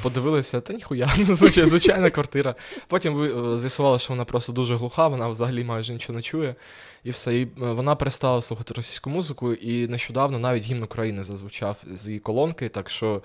[0.04, 2.56] Подивилися, та ніхуя, ну, звичай- звичайна квартира.
[2.88, 6.56] Потім ви е, що вона просто дуже глуха, вона взагалі майже нічого не чує.
[7.04, 7.36] І все.
[7.36, 12.20] І е, вона перестала слухати російську музику, і нещодавно навіть гімн України зазвучав з її
[12.20, 13.22] колонки, так що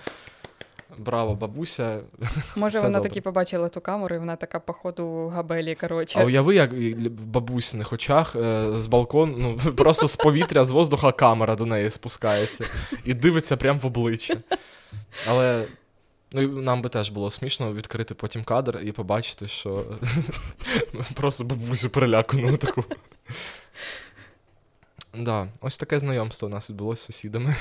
[0.99, 2.01] браво, бабуся.
[2.57, 6.19] Може, вона таки побачила ту камеру, і вона така, походу, габелі, коротше.
[6.21, 11.13] А уяви, як в бабусиних очах е, з балкону, ну просто з повітря, з воздуха
[11.13, 12.65] камера до неї спускається
[13.05, 14.37] і дивиться прямо в обличчя.
[15.29, 15.65] Але
[16.33, 19.85] ну, нам би теж було смішно відкрити потім кадр і побачити, що
[21.15, 22.85] просто бабусю перелякану таку.
[25.15, 27.57] Да, ось таке знайомство у нас відбулося з сусідами.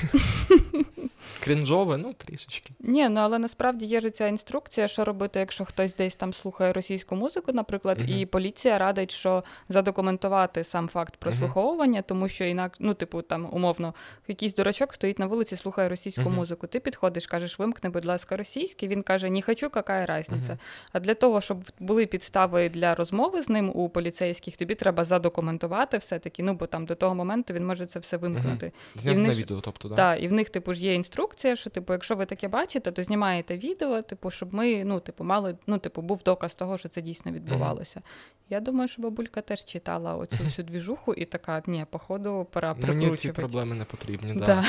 [1.44, 2.72] Крінжове, ну, трішечки.
[2.80, 6.72] Ні, ну але насправді є ж ця інструкція, що робити, якщо хтось десь там слухає
[6.72, 8.08] російську музику, наприклад, Мгм.
[8.18, 13.94] і поліція радить, що задокументувати сам факт прослуховування, тому що інак, ну, типу, там умовно,
[14.28, 16.34] якийсь дурачок стоїть на вулиці, слухає російську Мгм.
[16.34, 16.66] музику.
[16.66, 18.88] Ти підходиш, кажеш, вимкни, будь ласка, російський.
[18.88, 20.58] Він каже, не хочу, яка різниця.
[20.92, 25.98] А для того, щоб були підстави для розмови з ним у поліцейських, тобі треба задокументувати
[25.98, 26.42] все-таки.
[26.42, 28.72] Ну, бо там до того моменту він може це все вимкнути.
[28.94, 29.94] Зняти на них- відео, тобто, да?
[29.94, 33.02] Так, і в них, типу, ж є інструкція, що, типу, якщо ви таке бачите, то
[33.02, 37.02] знімаєте відео, типу, щоб ми, ну, типу, мали, ну, типу, був доказ того, що це
[37.02, 38.02] дійсно відбувалося.
[38.50, 43.04] Я думаю, що бабулька теж читала оцю всю двіжуху і така, ні, походу, пора прикручувати.
[43.04, 44.46] Мені ці проблеми не потрібні, да.
[44.46, 44.64] Да.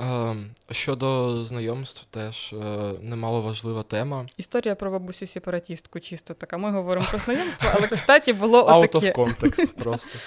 [0.00, 2.56] Ем, Щодо знайомств, теж е,
[3.02, 4.26] немало важлива тема.
[4.36, 6.58] Історія про бабусю сепаратістку чисто така.
[6.58, 9.12] Ми говоримо про знайомство, але, кстати, було Out отаке.
[9.12, 10.18] of context просто.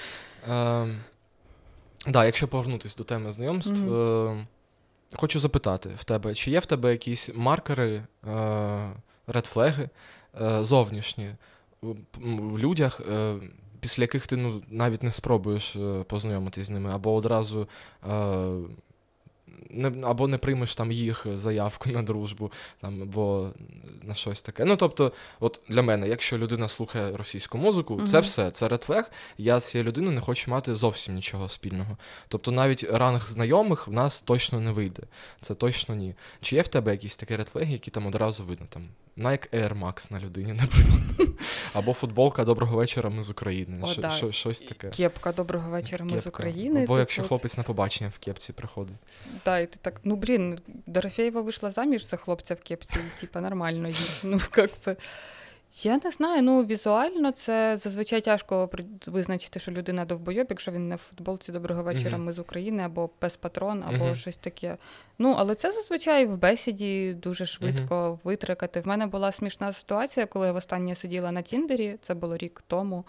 [0.47, 0.99] Ем,
[2.07, 3.81] да, якщо повернутися до теми знайомств,
[5.15, 8.03] хочу запитати в тебе, чи є в тебе якісь маркери,
[9.27, 9.89] редфлеги
[10.61, 11.31] зовнішні
[11.81, 13.35] в, людях, е,
[13.79, 17.67] після яких ти ну, навіть не спробуєш е, познайомитись з ними, або одразу
[18.09, 18.51] е,
[19.75, 23.49] не, або не приймеш там їх заявку на дружбу, там, або
[24.03, 24.65] на щось таке.
[24.65, 28.07] Ну, тобто, от для мене, якщо людина слухає російську музику, mm-hmm.
[28.07, 29.11] це все, це редфлег.
[29.37, 31.97] Я з цією людиною не хочу мати зовсім нічого спільного.
[32.27, 35.03] Тобто навіть ранг знайомих в нас точно не вийде.
[35.41, 36.15] Це точно ні.
[36.41, 38.65] Чи є в тебе якісь такі редфлеги, які там одразу видно?
[38.69, 41.29] Там Nike Air Max на людині, наприклад.
[41.73, 43.79] Або футболка Доброго вечора, ми з України.
[43.83, 44.89] О, Ш- ш- щось таке.
[44.89, 46.21] Кепка Доброго вечора, ми Кепка.
[46.23, 46.83] з України.
[46.83, 48.97] Або якщо хлопець на побачення в кепці приходить.
[49.45, 53.41] Да, і ти так, ну блін, Дорофеєва вийшла заміж за хлопця в кепці, і типа
[53.41, 53.95] нормально їй.
[54.23, 54.95] Ну, як би.
[55.83, 58.69] Я не знаю, ну візуально це зазвичай тяжко
[59.05, 62.21] визначити, що людина довбойоб, якщо він не в футболці доброго вечора, uh-huh.
[62.21, 64.15] ми з України, або пес патрон, або uh-huh.
[64.15, 64.77] щось таке.
[65.19, 68.19] Ну, але це зазвичай в бесіді дуже швидко uh-huh.
[68.23, 68.81] витрикати.
[68.81, 73.05] В мене була смішна ситуація, коли я востаннє сиділа на Тіндері, це було рік тому.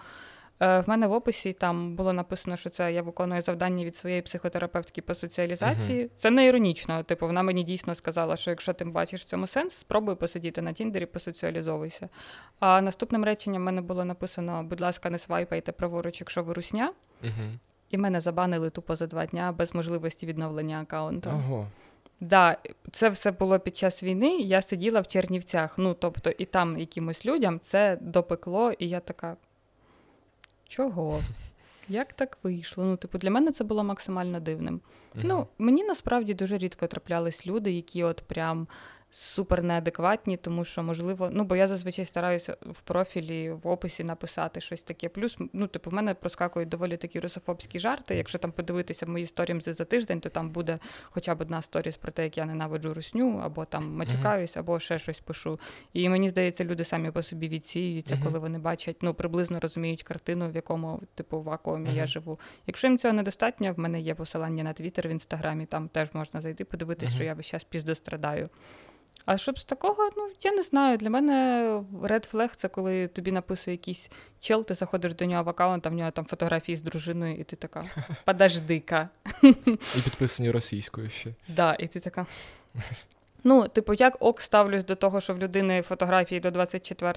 [0.60, 4.22] Е, в мене в описі там було написано, що це я виконую завдання від своєї
[4.22, 6.04] психотерапевтки по соціалізації.
[6.04, 6.10] Uh-huh.
[6.16, 7.02] Це не іронічно.
[7.02, 10.72] Типу, вона мені дійсно сказала, що якщо ти бачиш в цьому сенс, спробуй посидіти на
[10.72, 12.08] Тіндері, посоціалізовуйся.
[12.60, 16.92] А наступним реченням в мене було написано: будь ласка, не свайпайте праворуч, якщо ви русня.
[17.24, 17.58] Uh-huh.
[17.90, 21.30] І мене забанили тупо за два дня без можливості відновлення аккаунту.
[21.30, 21.66] Ого.
[22.20, 22.56] Да,
[22.92, 24.36] це все було під час війни.
[24.36, 25.78] Я сиділа в Чернівцях.
[25.78, 29.36] Ну тобто, і там якимось людям це допекло, і я така.
[30.68, 31.22] Чого?
[31.88, 32.84] Як так вийшло?
[32.84, 34.74] Ну, типу, для мене це було максимально дивним.
[34.74, 35.20] Uh-huh.
[35.24, 38.68] Ну, мені насправді дуже рідко траплялись люди, які от прям
[39.10, 44.60] супер неадекватні, тому що, можливо, ну бо я зазвичай стараюся в профілі, в описі написати
[44.60, 45.08] щось таке.
[45.08, 48.16] Плюс, ну, типу, в мене проскакують доволі такі русофобські жарти.
[48.16, 52.12] Якщо там подивитися мої сторімзи за тиждень, то там буде хоча б одна сторіс про
[52.12, 55.58] те, як я ненавиджу русню, або там матюкаюсь, або ще щось пишу.
[55.92, 58.24] І мені здається, люди самі по собі відсіюються, uh-huh.
[58.24, 61.96] коли вони бачать, ну приблизно розуміють картину, в якому типу вакуумі uh-huh.
[61.96, 62.38] я живу.
[62.66, 66.40] Якщо їм цього недостатньо, в мене є посилання на твіттер в інстаграмі, там теж можна
[66.40, 68.48] зайти, подивитися, що я весь час піздострадаю.
[69.26, 70.98] А щоб з такого, ну я не знаю.
[70.98, 71.64] Для мене
[72.02, 74.10] Red Flag це коли тобі написує якийсь
[74.40, 77.44] чел, ти заходиш до нього в аккаунт, а в нього там фотографії з дружиною, і
[77.44, 77.84] ти така
[78.24, 79.08] подожди-ка.
[79.96, 81.34] І підписані російською ще.
[81.48, 82.26] Да, і ти така.
[83.46, 87.12] Ну, типу, як ок ставлюсь до того, що в людини фотографії до 24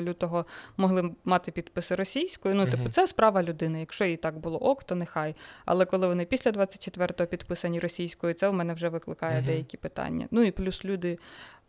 [0.00, 0.44] лютого
[0.76, 2.54] могли мати підписи російською.
[2.54, 3.80] Ну, типу, це справа людини.
[3.80, 5.34] Якщо їй так було ок, то нехай.
[5.64, 10.26] Але коли вони після 24-го підписані російською, це в мене вже викликає деякі питання.
[10.30, 11.18] Ну і плюс люди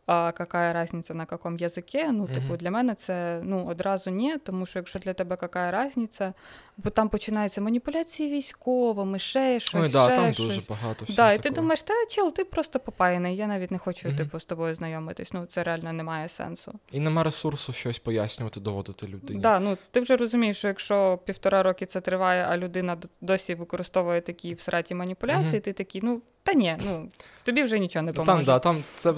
[0.05, 2.03] а какая разниця на якому язикі?
[2.03, 2.57] Ну, типу, mm-hmm.
[2.57, 6.33] для мене це ну, одразу ні, тому що якщо для тебе какая разниця,
[6.77, 9.81] бо там починаються маніпуляції військовими, ще щось.
[9.85, 10.45] Ой, да, ще там щось.
[10.45, 14.07] дуже багато Да, І ти думаєш, та чел, ти просто попаяний, я навіть не хочу
[14.07, 14.17] mm-hmm.
[14.17, 15.33] типу, з тобою знайомитись.
[15.33, 16.73] Ну, це реально не має сенсу.
[16.91, 19.39] І нема ресурсу щось пояснювати, доводити людині.
[19.39, 24.21] Да, ну ти вже розумієш, що якщо півтора роки це триває, а людина досі використовує
[24.21, 25.63] такі в сраті маніпуляції, mm-hmm.
[25.63, 27.09] ти такий, ну та ні, ну
[27.43, 28.31] тобі вже нічого не поможе.
[28.35, 29.13] Там, да, там це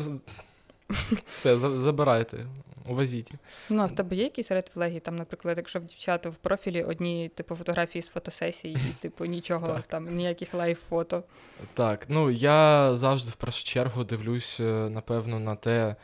[1.32, 2.46] все, забирайте,
[2.88, 3.32] увазіть.
[3.70, 5.00] Ну, а в тебе є якісь редфлеги?
[5.00, 9.80] Там, наприклад, якщо в дівчата в профілі одні типу фотографії з фотосесії, і типу нічого,
[9.88, 11.24] там ніяких лайв-фото.
[11.74, 15.96] Так, ну я завжди в першу чергу дивлюсь, е, напевно, на те,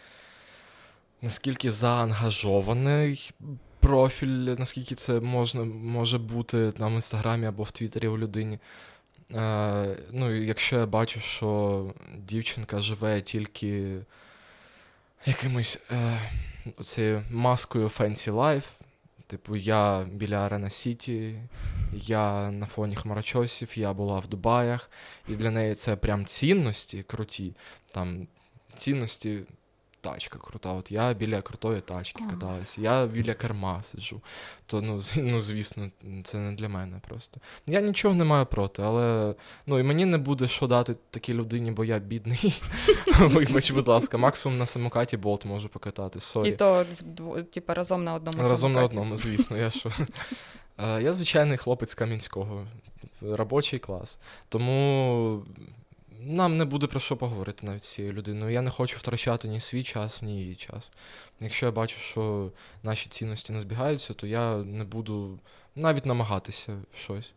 [1.21, 3.31] наскільки заангажований.
[3.79, 8.59] Профіль, наскільки це можна, може бути там в інстаграмі або в Твіттері у людині.
[9.35, 11.85] Е, Ну, Якщо я бачу, що
[12.17, 13.99] дівчинка живе тільки
[15.25, 16.19] якимось е,
[16.77, 18.63] оцею маскою Fancy Life.
[19.27, 21.35] Типу, я біля Арена Сіті,
[21.93, 24.89] я на фоні хмарочосів, я була в Дубаях,
[25.29, 27.55] і для неї це прям цінності круті.
[27.91, 28.27] Там
[28.77, 29.43] цінності
[30.03, 30.73] тачка крута.
[30.73, 34.21] От я біля крутої тачки катаюся, я біля керма сиджу.
[34.65, 35.91] То, ну, ну, звісно,
[36.23, 37.39] це не для мене просто.
[37.67, 39.35] Я нічого не маю проти, але
[39.65, 42.61] ну, і мені не буде що дати такій людині, бо я бідний.
[43.19, 46.19] Вибач, будь ласка, максимум на самокаті болт можу покатати.
[46.19, 46.45] Sorry.
[46.45, 46.85] І то,
[47.53, 48.95] типу, разом на одному Разом самокаті.
[48.95, 49.57] на одному, звісно.
[49.57, 49.91] Я що.
[50.77, 52.67] Е, я звичайний хлопець Кам'янського,
[53.21, 54.19] робочий клас.
[54.49, 55.43] Тому
[56.25, 58.53] нам не буде про що поговорити навіть з цією людиною.
[58.53, 60.91] Я не хочу втрачати ні свій час, ні її час.
[61.39, 62.51] Якщо я бачу, що
[62.83, 65.39] наші цінності не збігаються, то я не буду
[65.75, 67.33] навіть намагатися щось.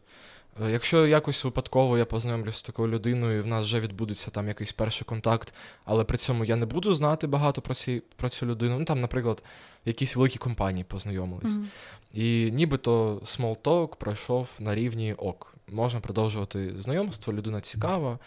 [0.65, 4.49] Е, якщо якось випадково я познайомлюся з такою людиною, і в нас вже відбудеться там
[4.49, 8.47] якийсь перший контакт, але при цьому я не буду знати багато про ці, про цю
[8.47, 8.79] людину.
[8.79, 9.45] Ну там, наприклад,
[9.85, 11.53] якісь великі компанії познайомились.
[11.53, 11.65] Mm-hmm.
[12.13, 15.55] І нібито small talk пройшов на рівні ок.
[15.69, 18.19] Можна продовжувати знайомство, людина цікава.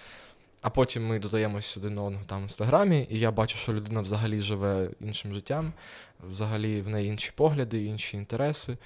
[0.62, 4.02] А потім ми додаємось один на одного там в інстаграмі, і я бачу, що людина
[4.02, 5.74] взагалі живе іншим життям,
[6.30, 8.78] взагалі в неї інші погляди, інші інтереси.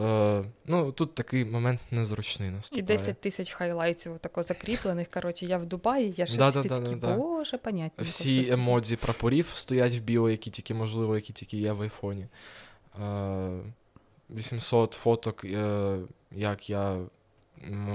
[0.00, 2.82] Е, ну, Тут такий момент незручний наступає.
[2.82, 5.08] І 10 тисяч хайлайтів тако закріплених.
[5.10, 8.04] Коротше, я в Дубаї, я ще Да, да, такі, да, боже, понятно.
[8.04, 12.26] Всі емодзі прапорів стоять в біо, які тільки, можливо, які тільки є в айфоні.
[13.00, 13.60] Е,
[14.30, 15.98] 800 фоток, е,
[16.32, 16.98] як я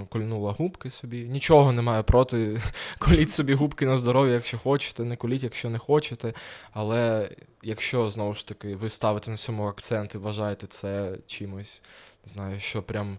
[0.10, 1.24] кольнула губки собі.
[1.24, 2.62] Нічого немає проти.
[3.00, 6.34] Коліть собі губки на здоров'я, якщо хочете, не коліть, якщо не хочете.
[6.72, 7.30] Але
[7.64, 11.82] якщо знову ж таки ви ставите на цьому акцент і вважаєте це чимось,
[12.26, 13.18] не знаю, що прям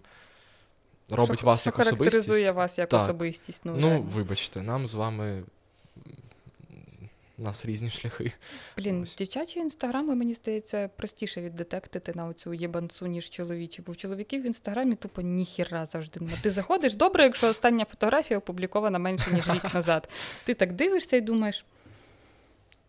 [1.11, 2.11] робить що, вас що як особистість.
[2.15, 3.01] характеризує вас як Так.
[3.01, 3.61] особистість.
[3.65, 5.43] Ну, Ну, вибачте, нам з вами.
[7.39, 8.31] У нас різні шляхи.
[8.77, 9.15] Блін, ось.
[9.15, 13.81] дівчачі інстаграми, мені здається, простіше віддетектити на оцю єбанцу, ніж чоловічі.
[13.81, 16.37] Бо в чоловіків в інстаграмі тупо ніхіра завжди нема.
[16.41, 20.11] Ти заходиш добре, якщо остання фотографія опублікована менше, ніж рік назад.
[20.45, 21.65] Ти так дивишся і думаєш.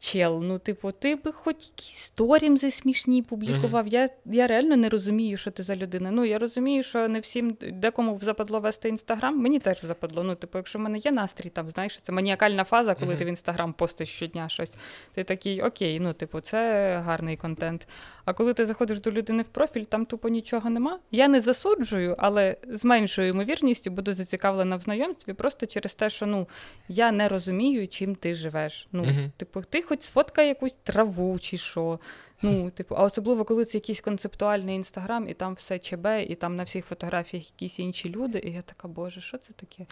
[0.01, 3.89] Чел, ну, типу, ти би хоч якісь сторімзи смішні публікував.
[3.89, 6.11] Я, я реально не розумію, що ти за людина.
[6.11, 9.39] Ну, я розумію, що не всім декому западло вести інстаграм.
[9.39, 10.23] Мені теж западло.
[10.23, 13.19] Ну, типу, якщо в мене є настрій, там, знаєш, це маніакальна фаза, коли Мгм.
[13.19, 14.77] ти в інстаграм постиш щодня щось.
[15.15, 16.59] Ти такий, окей, ну, типу, це
[17.05, 17.89] гарний контент.
[18.29, 20.99] А коли ти заходиш до людини в профіль, там тупо нічого нема.
[21.11, 26.27] Я не засуджую, але з меншою ймовірністю буду зацікавлена в знайомстві просто через те, що
[26.27, 26.49] ну
[26.89, 28.89] я не розумію, чим ти живеш.
[28.93, 29.33] Ну, Мгм.
[29.37, 31.99] типу, ти хоч сфоткай якусь траву чи що.
[32.43, 36.57] Ну, типу, а особливо, коли це якийсь концептуальний інстаграм, і там все ЧБ, і там
[36.57, 38.43] на всіх фотографіях якісь інші люди.
[38.45, 39.87] І я така, боже, що це таке?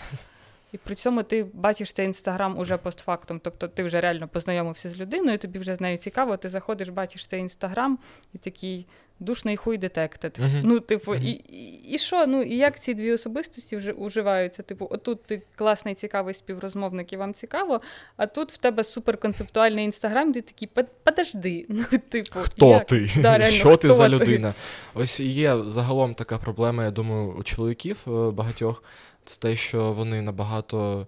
[0.72, 3.40] І при цьому ти бачиш цей інстаграм уже постфактум.
[3.44, 7.26] Тобто ти вже реально познайомився з людиною, тобі вже з нею цікаво, ти заходиш, бачиш
[7.26, 7.98] цей інстаграм
[8.34, 8.86] і такий
[9.20, 10.38] душний хуй детектед.
[10.40, 10.60] Мгм.
[10.64, 11.22] Ну, типу, Мгм.
[11.24, 12.26] і, і, і що?
[12.26, 14.62] Ну, і як ці дві особистості вже уживаються?
[14.62, 17.80] Типу, отут ти класний, цікавий співрозмовник, і вам цікаво,
[18.16, 21.66] а тут в тебе суперконцептуальний інстаграм, де такий, «Под- подожди.
[21.68, 22.86] Ну, типу, Хто як?
[22.86, 23.10] ти?
[23.16, 24.14] Да, реально, що ти за ти?
[24.14, 24.54] людина?
[24.94, 28.82] Ось є загалом така проблема, я думаю, у чоловіків е, багатьох.
[29.26, 31.06] Це те, що вони набагато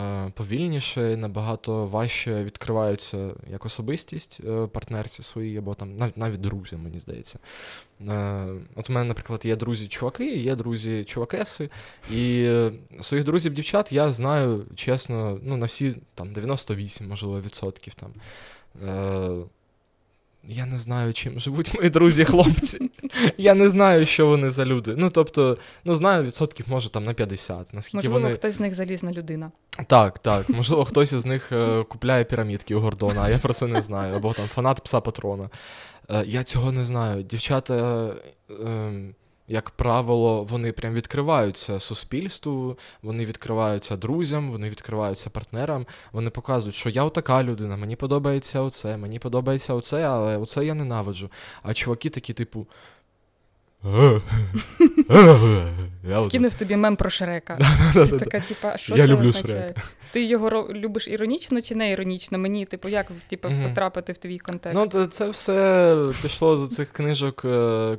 [0.00, 6.76] е, повільніше, набагато важче відкриваються як особистість е, партнерці своїй, або там навіть навіть друзі,
[6.76, 7.38] мені здається.
[8.00, 11.70] Е, От у мене, наприклад, є друзі-чуваки, є друзі-чувакеси,
[12.10, 12.50] і
[13.00, 18.12] своїх друзів-дівчат я знаю, чесно, ну, на всі там 98, можливо, відсотків там.
[20.48, 22.90] Я не знаю, чим живуть мої друзі-хлопці.
[23.38, 24.94] Я не знаю, що вони за люди.
[24.96, 27.74] Ну, тобто, ну, знаю відсотків, може, там на 50.
[27.74, 28.34] Наскільки Можливо, вони.
[28.34, 29.52] хтось з них залізна людина.
[29.86, 30.48] Так, так.
[30.48, 34.16] Можливо, хтось із них е, купляє пірамідки у Гордона, а я про це не знаю.
[34.16, 35.50] Або там фанат пса патрона.
[36.10, 37.22] Е, я цього не знаю.
[37.22, 39.14] Дівчата, е, ем,
[39.48, 45.86] як правило, вони прям відкриваються суспільству, вони відкриваються друзям, вони відкриваються партнерам.
[46.12, 50.74] Вони показують, що я отака людина, мені подобається оце, мені подобається оце, але оце я
[50.74, 51.30] ненавиджу.
[51.62, 52.66] А чуваки такі, типу.
[56.28, 57.58] Скинув тобі мем про Шрека.
[57.94, 59.74] Ти така, типа, що Я це люблю означає?
[60.12, 62.38] Ти його любиш іронічно чи не іронічно?
[62.38, 64.76] Мені, типу, як типу, потрапити в твій контекст?
[64.76, 67.98] Ну, то це все пішло з цих книжок е,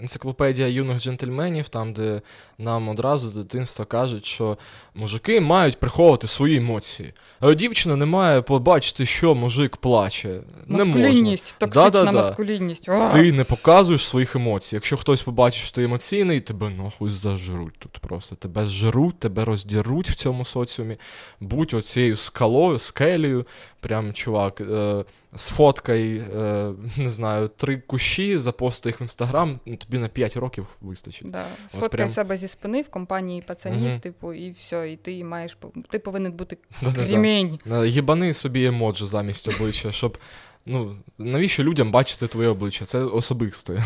[0.00, 2.20] енциклопедія юних джентльменів, там, де
[2.58, 4.58] нам одразу з дитинства кажуть, що
[4.94, 7.14] мужики мають приховувати свої емоції.
[7.40, 10.28] А дівчина не має побачити, що мужик плаче.
[10.66, 10.94] Не можна.
[10.94, 12.12] Маскулінність, токсична Да-да-да.
[12.12, 12.88] маскулінність.
[12.88, 13.08] О!
[13.12, 14.76] Ти не показуєш своїх емоцій.
[14.76, 18.36] Якщо хтось побачить, що ти емоційний, тебе нахуй зажруть тут просто.
[18.36, 20.96] Тебе зжруть, тебе роздіруть в цьому соціумі.
[21.40, 23.46] Будь оцією скалою, скелею.
[23.80, 25.04] Прям, чувак, е,
[25.36, 30.66] сфоткай, е, не знаю, три кущі, запости їх в інстаграм, ну, тобі на 5 років
[30.80, 31.30] вистачить.
[31.30, 31.44] Да.
[31.68, 34.00] Сфоткай прям- себе зі спини в компанії пацанів, Мгм.
[34.00, 35.56] типу, і все, і ти маєш
[35.88, 36.58] ти повинен бути
[36.94, 37.58] кремінь.
[37.72, 40.18] Е, Єбани собі емоджі замість обличчя, щоб.
[40.66, 42.84] Ну, навіщо людям бачити твоє обличчя?
[42.84, 43.82] Це особисте.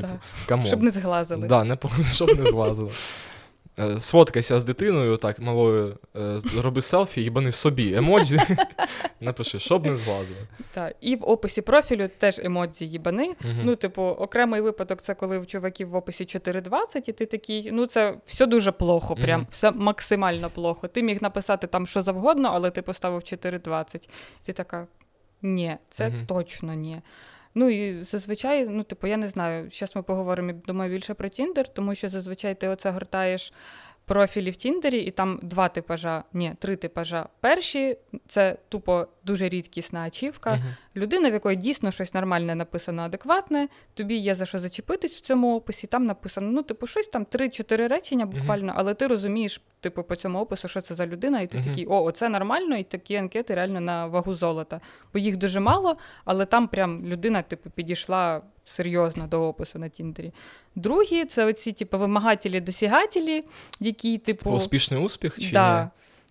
[0.00, 0.20] Да.
[0.46, 0.66] Come on.
[0.66, 1.46] Щоб не зглазили.
[1.46, 1.78] Да, не,
[2.12, 2.90] щоб не зглазило.
[3.78, 8.40] Е, Сфоткайся з дитиною, так, малою, е, роби селфі, їбани собі емоджі.
[9.20, 10.38] Напиши, щоб не злазило.
[10.72, 10.96] Так.
[11.00, 13.24] І в описі профілю теж емодзі їбани.
[13.40, 13.60] Мгм.
[13.64, 17.86] Ну, типу, окремий випадок це коли в чуваків в описі 4.20, і ти такий, ну
[17.86, 19.48] це все дуже плохо, прям Мгм.
[19.50, 20.88] все максимально плохо.
[20.88, 24.08] Ти міг написати там що завгодно, але ти поставив 4.20.
[24.42, 24.86] Ти така,
[25.42, 26.26] ні, це Мгм.
[26.26, 27.00] точно ні.
[27.54, 31.68] Ну і зазвичай, ну, типу, я не знаю, зараз ми поговоримо, думаю, більше про Тіндер,
[31.68, 33.52] тому що зазвичай ти оце гортаєш
[34.08, 37.28] профілі в Тіндері, і там два типажа, ні, три типажа.
[37.40, 40.54] Перші це тупо дуже рідкісна ачівка.
[40.54, 40.64] Мгм.
[40.96, 45.56] Людина, в якої дійсно щось нормальне написано, адекватне, тобі є за що зачепитись в цьому
[45.56, 45.86] описі.
[45.86, 50.38] Там написано, ну, типу, щось там 3-4 речення буквально, але ти розумієш, типу, по цьому
[50.40, 51.66] опису, що це за людина, і ти Мгм.
[51.66, 54.80] такий, о, оце нормально, і такі анкети реально на вагу золота.
[55.12, 60.32] Бо їх дуже мало, але там прям людина, типу, підійшла серйозно до опису на Тіндері.
[60.74, 63.42] Другі це оці, типу, вимагателі-досягателі,
[63.80, 64.50] які, типу.
[64.50, 65.38] Успішний успіх?
[65.38, 65.82] чи да.
[65.82, 65.88] ні?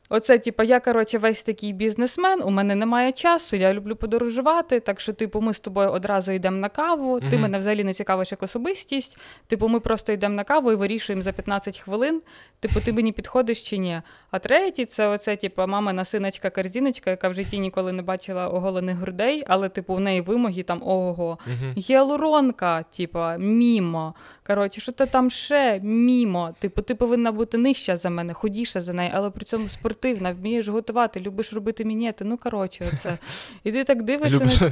[0.10, 4.80] Оце, типу, я, коротше, весь такий бізнесмен, у мене немає часу, я люблю подорожувати.
[4.80, 7.16] Так що, типу, ми з тобою одразу йдемо на каву.
[7.16, 7.30] Mm-hmm.
[7.30, 9.18] Ти мене взагалі не цікавиш як особистість.
[9.47, 12.22] Типу, ми просто йдемо на каву і вирішуємо за 15 хвилин.
[12.60, 14.01] Типу, ти мені підходиш чи ні.
[14.32, 18.97] А третій це оце, типу, мамина синочка корзіночка яка в житті ніколи не бачила оголених
[18.97, 21.38] грудей, але, типу, в неї вимоги там ого.
[21.47, 21.78] Mm-hmm.
[21.78, 24.14] Гіалуронка, типу, мімо.
[24.47, 26.55] Коротше, що то там ще мімо.
[26.60, 29.68] Типу, ти повинна бути нижча за мене, худіша за неї, але при цьому
[29.98, 32.26] спортивна, вмієш готувати, любиш робити мінети.
[32.26, 33.18] Ну, коротше, оце.
[33.64, 34.70] І ти так дивишся любиш, на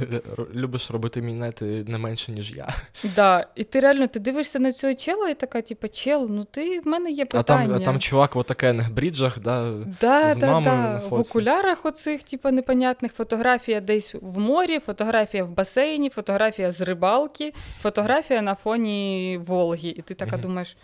[0.54, 2.74] любиш робити мінети не менше, ніж я.
[3.16, 3.46] Да.
[3.54, 6.88] І ти реально ти дивишся на цього чела і така, типу, чел, ну ти в
[6.88, 7.70] мене є питання.
[7.70, 10.92] А там, там чувак в отакених бріджах, да, да, з да, мамою да.
[10.92, 16.80] на в окулярах оцих, типу, непонятних, фотографія десь в морі, фотографія в басейні, фотографія з
[16.80, 17.50] рибалки,
[17.82, 19.88] фотографія на фоні Волги.
[19.88, 20.76] І ти така думаєш.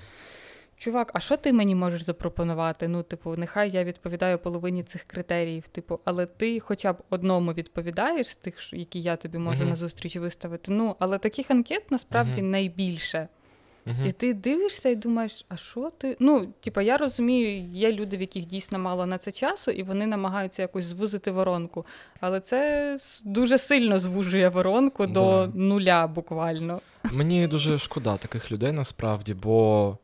[0.83, 2.89] Чувак, а що ти мені можеш запропонувати?
[2.89, 8.28] Ну, типу, нехай я відповідаю половині цих критеріїв, типу, але ти хоча б одному відповідаєш
[8.28, 9.68] з тих, які я тобі можу uh-huh.
[9.68, 10.72] на зустрічі виставити.
[10.72, 12.45] Ну, але таких анкет насправді uh-huh.
[12.45, 13.28] найбільше.
[13.87, 14.09] Uh-huh.
[14.09, 16.16] І ти дивишся і думаєш, а що ти?
[16.20, 20.07] Ну, типу, я розумію, є люди, в яких дійсно мало на це часу, і вони
[20.07, 21.87] намагаються якось звузити воронку.
[22.20, 25.12] Але це дуже сильно звужує воронку да.
[25.12, 26.80] до нуля буквально.
[27.12, 29.99] Мені дуже шкода таких людей насправді, бо.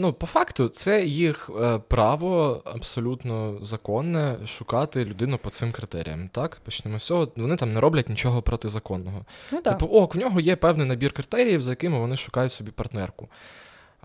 [0.00, 6.28] Ну, по факту, це їх е, право абсолютно законне шукати людину по цим критеріям.
[6.28, 7.32] Так, почнемо з цього.
[7.36, 9.24] Вони там не роблять нічого протизаконного.
[9.52, 13.28] Ну, Типу, ок, в нього є певний набір критеріїв, за якими вони шукають собі партнерку.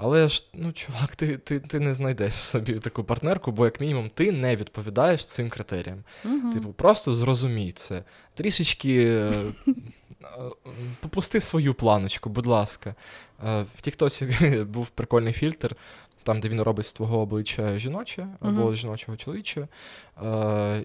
[0.04, 4.10] Але ж, ну, чувак, ти ти, ти не знайдеш собі таку партнерку, бо, як мінімум,
[4.14, 6.04] ти не відповідаєш цим критеріям.
[6.26, 6.54] Угу.
[6.54, 8.04] Типу, просто зрозумій це.
[8.34, 9.30] Трішечки.
[11.00, 12.96] Попусти свою планочку, будь ласка.
[13.44, 14.26] В Тіктосі
[14.70, 15.76] був прикольний фільтр,
[16.24, 18.76] там, де він робить з твого обличчя жіноче або uh-huh.
[18.76, 19.68] жіночого чоловіче.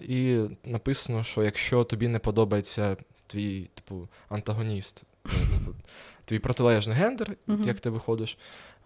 [0.07, 2.97] І написано, що якщо тобі не подобається
[3.27, 5.03] твій, типу, антагоніст,
[6.29, 7.67] твій протилежний гендер, uh-huh.
[7.67, 8.37] як ти виходиш,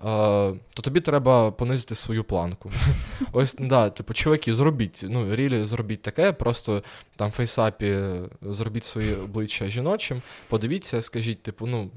[0.02, 2.72] то тобі треба понизити свою планку.
[3.32, 6.84] Ось, да, типу, чуваки, зробіть, ну, рілі, зробіть таке, просто
[7.16, 8.00] там в фейсапі
[8.42, 11.92] зробіть своє обличчя жіночим, подивіться, скажіть, типу, ну.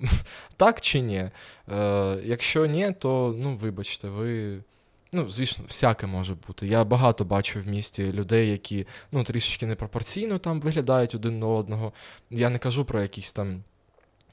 [0.56, 1.30] Так чи ні?
[1.72, 4.58] Е, Якщо ні, то ну, вибачте, ви.
[5.12, 6.66] Ну, звісно, всяке може бути.
[6.66, 11.92] Я багато бачу в місті людей, які ну, трішечки непропорційно там виглядають один на одного.
[12.30, 13.62] Я не кажу про якісь там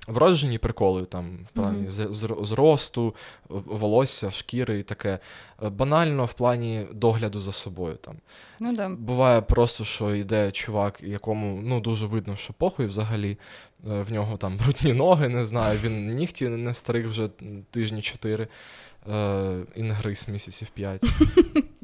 [0.07, 2.45] Вроджені приколи там в плані mm-hmm.
[2.45, 3.15] зросту,
[3.49, 5.19] волосся, шкіри і таке.
[5.63, 7.95] Е, банально в плані догляду за собою.
[7.95, 8.15] там.
[8.59, 8.89] Ну, да.
[8.89, 13.37] Буває просто, що йде чувак, якому ну, дуже видно, що похуй взагалі.
[13.89, 17.29] Е, в нього там брудні ноги, не знаю, він нігті не стриг вже
[17.71, 18.47] тижні чотири
[19.09, 21.03] е, і не гриз місяців п'ять.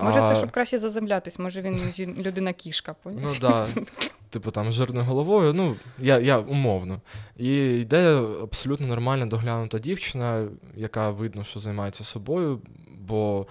[0.00, 1.80] Може, це щоб краще заземлятись, може він
[2.22, 2.94] людина кішка.
[3.04, 3.68] Ну так.
[4.30, 7.00] Типу там жирною головою, ну, я я умовно.
[7.36, 12.60] І йде абсолютно нормальна доглянута дівчина, яка видно, що займається собою,
[12.98, 13.46] бо,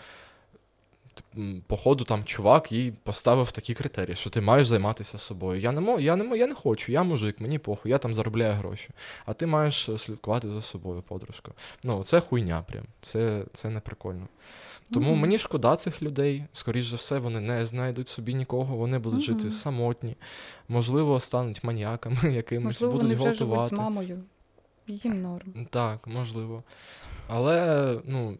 [1.68, 5.60] походу, там чувак їй поставив такі критерії, що ти маєш займатися собою.
[5.60, 8.90] Я не я не, я не хочу, я мужик, мені похуй, я там заробляю гроші.
[9.26, 11.52] А ти маєш слідкувати за собою, подружка.
[11.84, 12.84] Ну, це хуйня прям.
[13.02, 14.28] Це, Це не прикольно.
[14.94, 15.20] Тому mm-hmm.
[15.20, 16.44] мені шкода цих людей.
[16.54, 19.40] Скоріш за все, вони не знайдуть собі нікого, вони будуть mm-hmm.
[19.40, 20.16] жити самотні,
[20.68, 23.76] можливо, стануть маніяками якимось, можливо, будуть вони вже гвалтувати.
[23.76, 24.24] живуть з мамою.
[24.88, 25.68] Їм норм.
[25.70, 26.64] Так, можливо.
[27.28, 28.38] Але, ну.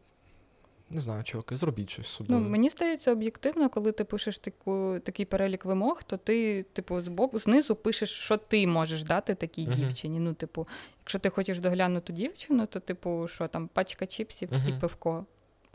[0.94, 2.40] Не знаю, чуваки, зробіть щось собою.
[2.40, 7.08] Ну, Мені здається, об'єктивно, коли ти пишеш таку, такий перелік вимог, то ти, типу, з
[7.08, 9.76] боку, знизу пишеш, що ти можеш дати такій uh-huh.
[9.76, 10.20] дівчині.
[10.20, 10.68] Ну, типу,
[11.02, 14.78] якщо ти хочеш доглянути дівчину, то, типу, що там, пачка чіпсів uh-huh.
[14.78, 15.26] і пивко.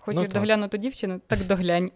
[0.06, 1.90] Хочеш ну, доглянути дівчину, так доглянь.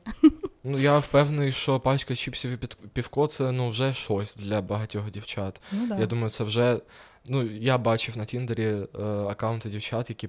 [0.65, 5.61] Ну, я впевнений, що пачка чіпсів і півко це ну, вже щось для багатьох дівчат.
[5.73, 5.99] Ну, да.
[5.99, 6.81] Я думаю, це вже.
[7.29, 10.29] Ну, я бачив на Тіндері е, аккаунти дівчат, які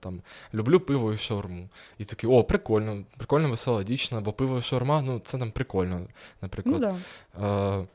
[0.00, 0.22] там
[0.54, 1.68] люблю пиво і шаурму.
[1.98, 6.06] І такі, о, прикольно, прикольно весела дівчина, бо пиво і шаурма, ну це там прикольно,
[6.42, 6.80] наприклад.
[6.80, 6.98] Ну,
[7.40, 7.80] да.
[7.80, 7.86] е,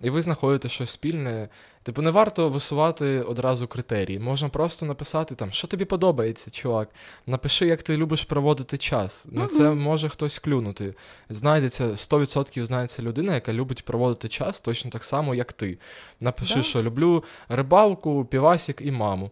[0.00, 1.48] і ви знаходите щось спільне.
[1.82, 4.18] Типу, не варто висувати одразу критерії.
[4.18, 6.88] Можна просто написати там, що тобі подобається, чувак.
[7.26, 9.28] Напиши, як ти любиш проводити час.
[9.30, 10.94] На це може хтось клюнути.
[11.28, 15.78] Знайдеться 100% знайдеться людина, яка любить проводити час точно так само, як ти.
[16.20, 16.62] Напиши, да?
[16.62, 19.30] що люблю рибалку, півасік і маму.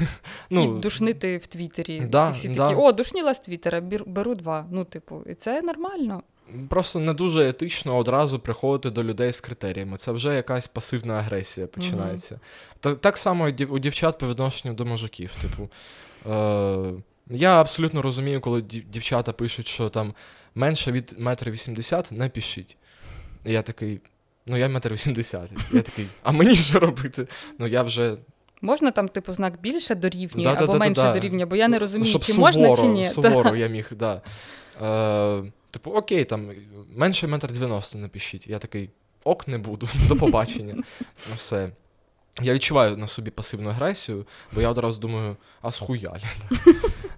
[0.50, 2.00] ну, І душнити в Твіттері.
[2.00, 2.68] Да, і всі да.
[2.68, 4.66] такі, о, душніла з Твіттера, беру два.
[4.70, 6.22] Ну, типу, і це нормально.
[6.68, 9.96] Просто не дуже етично одразу приходити до людей з критеріями.
[9.96, 12.34] Це вже якась пасивна агресія починається.
[12.34, 12.76] Mm-hmm.
[12.80, 15.30] Так, так само у дівчат по відношенню до мужиків.
[15.42, 15.68] Типу,
[16.30, 16.92] е,
[17.30, 20.14] я абсолютно розумію, коли дівчата пишуть, що там
[20.54, 22.76] менше від метра вісімдесят не пишіть.
[23.44, 24.00] І я такий,
[24.46, 25.52] ну я метр вісімдесят.
[25.72, 27.26] Я такий, а мені що робити?
[27.58, 28.16] Ну я вже.
[28.60, 31.78] Можна там, типу, знак більше дорівнює да, або да, менше да, дорівнює, бо я не
[31.78, 33.08] розумію, Щоб чи суворо, можна, чи ні.
[33.08, 34.22] Суворо я міг, да.
[34.82, 36.50] Е, Типу, окей, там
[36.96, 38.46] менше метр дев'яносто напишіть.
[38.46, 38.90] Я такий
[39.24, 40.74] ок, не буду, до побачення.
[41.28, 41.70] Ну, все.
[42.42, 46.22] Я відчуваю на собі пасивну агресію, бо я одразу думаю, а схуялі.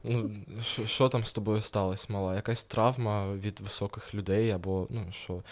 [0.05, 0.31] Ну,
[0.87, 2.35] Що там з тобою сталося, мала?
[2.35, 5.43] Якась травма від високих людей, або ну що,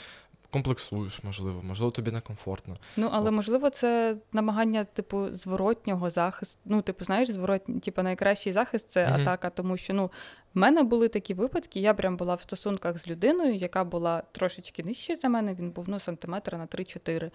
[0.50, 2.76] комплексуєш, можливо, можливо, тобі некомфортно.
[2.96, 6.60] Ну, але можливо, це намагання, типу, зворотнього захисту.
[6.64, 9.20] Ну, типу, знаєш, зворотні, типу, найкращий захист це mm-hmm.
[9.20, 10.10] атака, тому що ну,
[10.54, 11.80] в мене були такі випадки.
[11.80, 15.54] Я прям була в стосунках з людиною, яка була трошечки нижче за мене.
[15.54, 17.30] Він був ну, сантиметра на 3-4.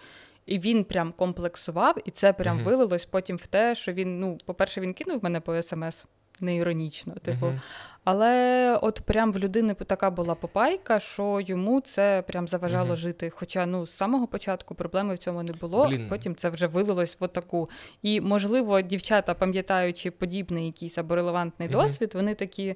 [0.45, 2.63] І він прям комплексував, і це прям mm-hmm.
[2.63, 6.05] вилилось потім в те, що він, ну, по-перше, він кинув мене по смс
[6.43, 7.13] не іронічно.
[7.13, 7.45] Типу.
[7.45, 7.59] Uh-huh.
[8.03, 12.95] Але от прям в людини така була попайка, що йому це прям заважало uh-huh.
[12.95, 13.29] жити.
[13.29, 16.07] Хоча ну з самого початку проблеми в цьому не було, Блін.
[16.09, 17.69] потім це вже вилилось в таку.
[18.01, 21.71] І, можливо, дівчата, пам'ятаючи подібний якийсь або релевантний uh-huh.
[21.71, 22.75] досвід, вони такі.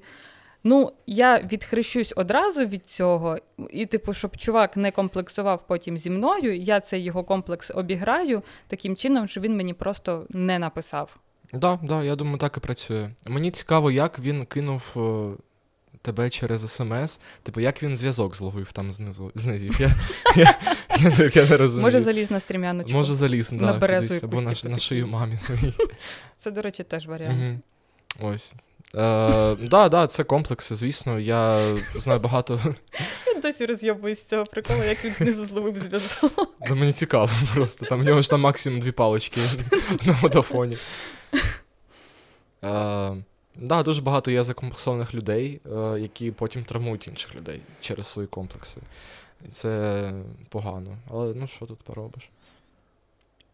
[0.64, 3.38] Ну, я відхрещусь одразу від цього,
[3.70, 8.96] і, типу, щоб чувак не комплексував потім зі мною, я цей його комплекс обіграю таким
[8.96, 11.18] чином, що він мені просто не написав.
[11.50, 13.10] Так, да, да, я думаю, так і працює.
[13.26, 15.30] Мені цікаво, як він кинув о,
[16.02, 17.20] тебе через смс.
[17.42, 19.80] Типу, як він зв'язок зловив там знизу знизів.
[19.80, 19.94] Я
[20.36, 20.58] я,
[20.98, 21.84] я, я, я не розумію.
[21.84, 22.92] Може, заліз на стрім'яночку.
[22.92, 25.74] Може, заліз, на да, березу кудись, або на, на шию мамі своїй.
[26.36, 27.50] Це, до речі, теж варіант.
[28.20, 28.30] Угу.
[28.32, 28.54] Ось.
[28.92, 31.18] Так, е, да, да, це комплекси, звісно.
[31.18, 31.60] Я
[31.94, 32.60] знаю багато.
[33.26, 36.32] Я досі роз'єбуюсь з цього приколу, як він знизу зловив зв'язок.
[36.68, 37.86] Да Мені цікаво просто.
[37.86, 39.40] Там в нього ж там максимум дві палички
[40.04, 40.76] на водофоні.
[42.64, 43.22] Е,
[43.56, 48.80] да, дуже багато є закомплексованих людей, е, які потім травмують інших людей через свої комплекси.
[49.46, 50.12] І це
[50.48, 50.98] погано.
[51.10, 52.30] Але ну що тут поробиш?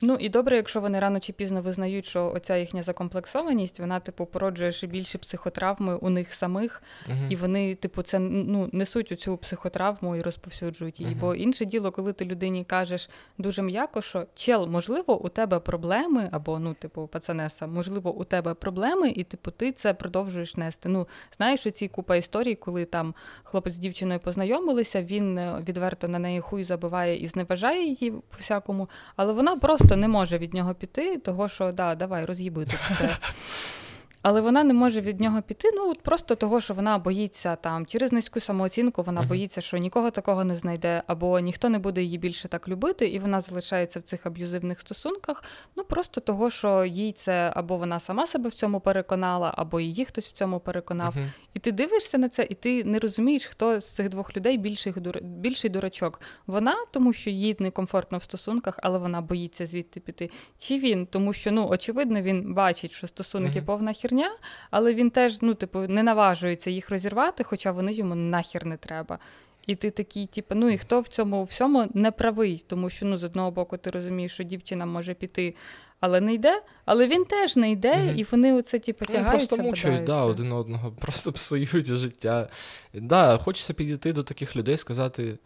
[0.01, 4.27] Ну і добре, якщо вони рано чи пізно визнають, що оця їхня закомплексованість, вона, типу,
[4.27, 7.29] породжує ще більше психотравми у них самих, uh-huh.
[7.29, 11.15] і вони, типу, це ну, несуть оцю психотравму і розповсюджують її.
[11.15, 11.21] Uh-huh.
[11.21, 16.29] Бо інше діло, коли ти людині кажеш дуже м'яко, що чел, можливо, у тебе проблеми,
[16.33, 20.89] або ну, типу, пацанеса, можливо, у тебе проблеми, і типу, ти це продовжуєш нести.
[20.89, 26.19] Ну, знаєш, оці купа історій, коли там хлопець з дівчиною познайомилися, він е, відверто на
[26.19, 30.55] неї хуй забиває і зневажає її по всякому, але вона просто просто не може від
[30.55, 33.17] нього піти, того що да, давай, роз'їби тут все.
[34.23, 35.71] Але вона не може від нього піти.
[35.75, 39.29] Ну от просто того, що вона боїться там через низьку самооцінку, вона uh-huh.
[39.29, 43.19] боїться, що нікого такого не знайде, або ніхто не буде її більше так любити, і
[43.19, 45.45] вона залишається в цих аб'юзивних стосунках.
[45.77, 50.05] Ну просто того, що їй це або вона сама себе в цьому переконала, або її
[50.05, 51.17] хтось в цьому переконав.
[51.17, 51.29] Uh-huh.
[51.55, 54.95] І ти дивишся на це, і ти не розумієш, хто з цих двох людей більший
[55.23, 56.21] більший дурачок.
[56.47, 60.31] Вона, тому що їй некомфортно в стосунках, але вона боїться звідти піти.
[60.59, 63.65] Чи він, тому що ну очевидно він бачить, що стосунки uh-huh.
[63.65, 64.31] повна херня,
[64.71, 69.19] але він теж ну, типу, не наважується їх розірвати, хоча вони йому нахер не треба.
[69.67, 73.17] І ти такий, типу, ну і хто в цьому всьому не правий, тому що ну,
[73.17, 75.55] з одного боку ти розумієш, що дівчина може піти,
[76.01, 78.15] але не йде, але він теж не йде, mm-hmm.
[78.15, 82.49] і вони оце типу, тягаються, Просто мучають да, один одного, просто псують життя.
[82.95, 85.39] Да, Хочеться підійти до таких людей сказати.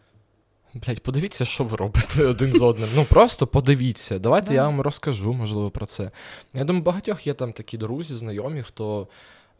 [0.73, 2.89] Блять, подивіться, що ви робите один з одним.
[2.95, 4.19] Ну просто подивіться.
[4.19, 6.11] Давайте я вам розкажу, можливо, про це.
[6.53, 9.07] Я думаю, багатьох є там такі друзі, знайомі, хто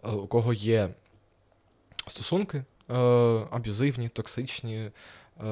[0.03, 0.89] е, у кого є
[2.07, 2.93] стосунки е,
[3.51, 5.47] аб'юзивні, токсичні, е,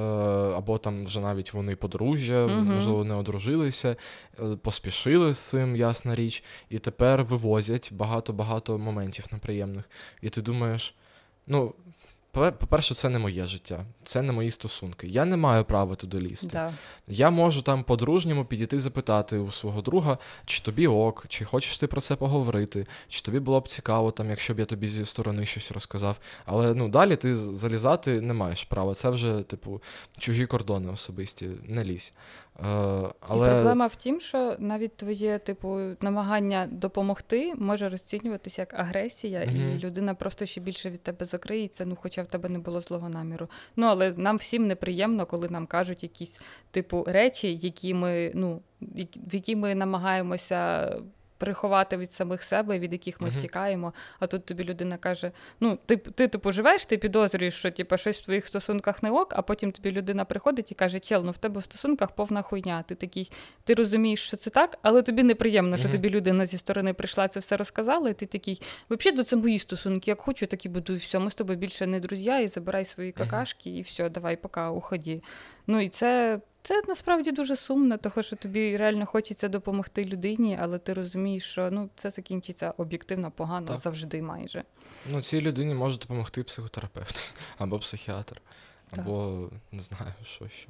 [0.56, 2.54] або там вже навіть вони подружжя, угу.
[2.54, 3.96] можливо, не одружилися,
[4.62, 9.90] поспішили з цим, ясна річ, і тепер вивозять багато-багато моментів неприємних.
[10.22, 10.96] І ти думаєш,
[11.48, 11.74] ну.
[12.38, 15.08] По-перше, це не моє життя, це не мої стосунки.
[15.08, 16.48] Я не маю права туди лізти.
[16.48, 16.74] Да.
[17.08, 21.88] Я можу там по-дружньому підійти запитати у свого друга, чи тобі ок, чи хочеш ти
[21.88, 25.46] про це поговорити, чи тобі було б цікаво, там, якщо б я тобі зі сторони
[25.46, 26.18] щось розказав.
[26.46, 28.94] Але ну далі ти залізати не маєш права.
[28.94, 29.82] Це вже, типу,
[30.18, 32.14] чужі кордони особисті, не лізь.
[32.60, 33.48] Е, але...
[33.48, 39.76] І проблема в тім, що навіть твоє типу намагання допомогти може розцінюватися як агресія, mm-hmm.
[39.76, 43.10] і людина просто ще більше від тебе закриється, ну хоча в тебе не було злого
[43.10, 43.48] наміру.
[43.76, 46.40] Ну але нам всім неприємно, коли нам кажуть якісь
[46.72, 48.62] типу речі, які ми ну
[49.16, 50.92] в які ми намагаємося
[51.38, 53.38] приховати від самих себе, від яких ми Мгм.
[53.38, 53.94] втікаємо.
[54.20, 58.18] А тут тобі людина каже: ну, ти, ти типу живеш, ти підозрюєш, що типу, щось
[58.18, 61.38] в твоїх стосунках не ок, а потім тобі людина приходить і каже: Чел, ну в
[61.38, 62.84] тебе в стосунках повна хуйня.
[62.84, 63.32] Ти такий,
[63.64, 67.40] ти розумієш, що це так, але тобі неприємно, що тобі людина зі сторони прийшла, це
[67.40, 70.12] все розказала, і ти такий, взагалі, це мої стосунки.
[70.12, 70.94] Як хочу, так і буду.
[70.94, 74.36] І все, ми з тобою більше не друзі, і забирай свої какашки, і все, давай,
[74.36, 75.24] пока, уході.
[75.68, 76.40] Ну і це.
[76.68, 81.72] Це насправді дуже сумно, тому що тобі реально хочеться допомогти людині, але ти розумієш, що
[81.72, 83.78] ну це закінчиться об'єктивно погано Так.
[83.78, 84.64] завжди майже.
[85.12, 88.42] Ну, цій людині може допомогти психотерапевт або психіатр,
[88.90, 89.00] Так.
[89.00, 90.68] або не знаю, що ще.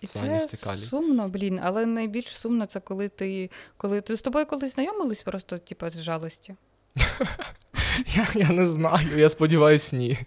[0.00, 0.48] І це
[0.90, 5.58] сумно, блін, але найбільш сумно це коли ти коли ти з тобою колись знайомились просто,
[5.58, 6.54] типу, з жалості.
[8.06, 10.18] Я, я не знаю, я сподіваюся, ні.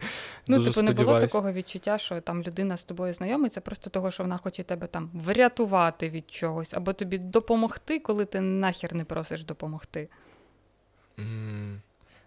[0.47, 4.11] Ну, Дуже типу, не було такого відчуття, що там людина з тобою знайомиться, просто того,
[4.11, 9.03] що вона хоче тебе там врятувати від чогось, або тобі допомогти, коли ти нахер не
[9.03, 10.09] просиш допомогти.
[11.19, 11.81] М,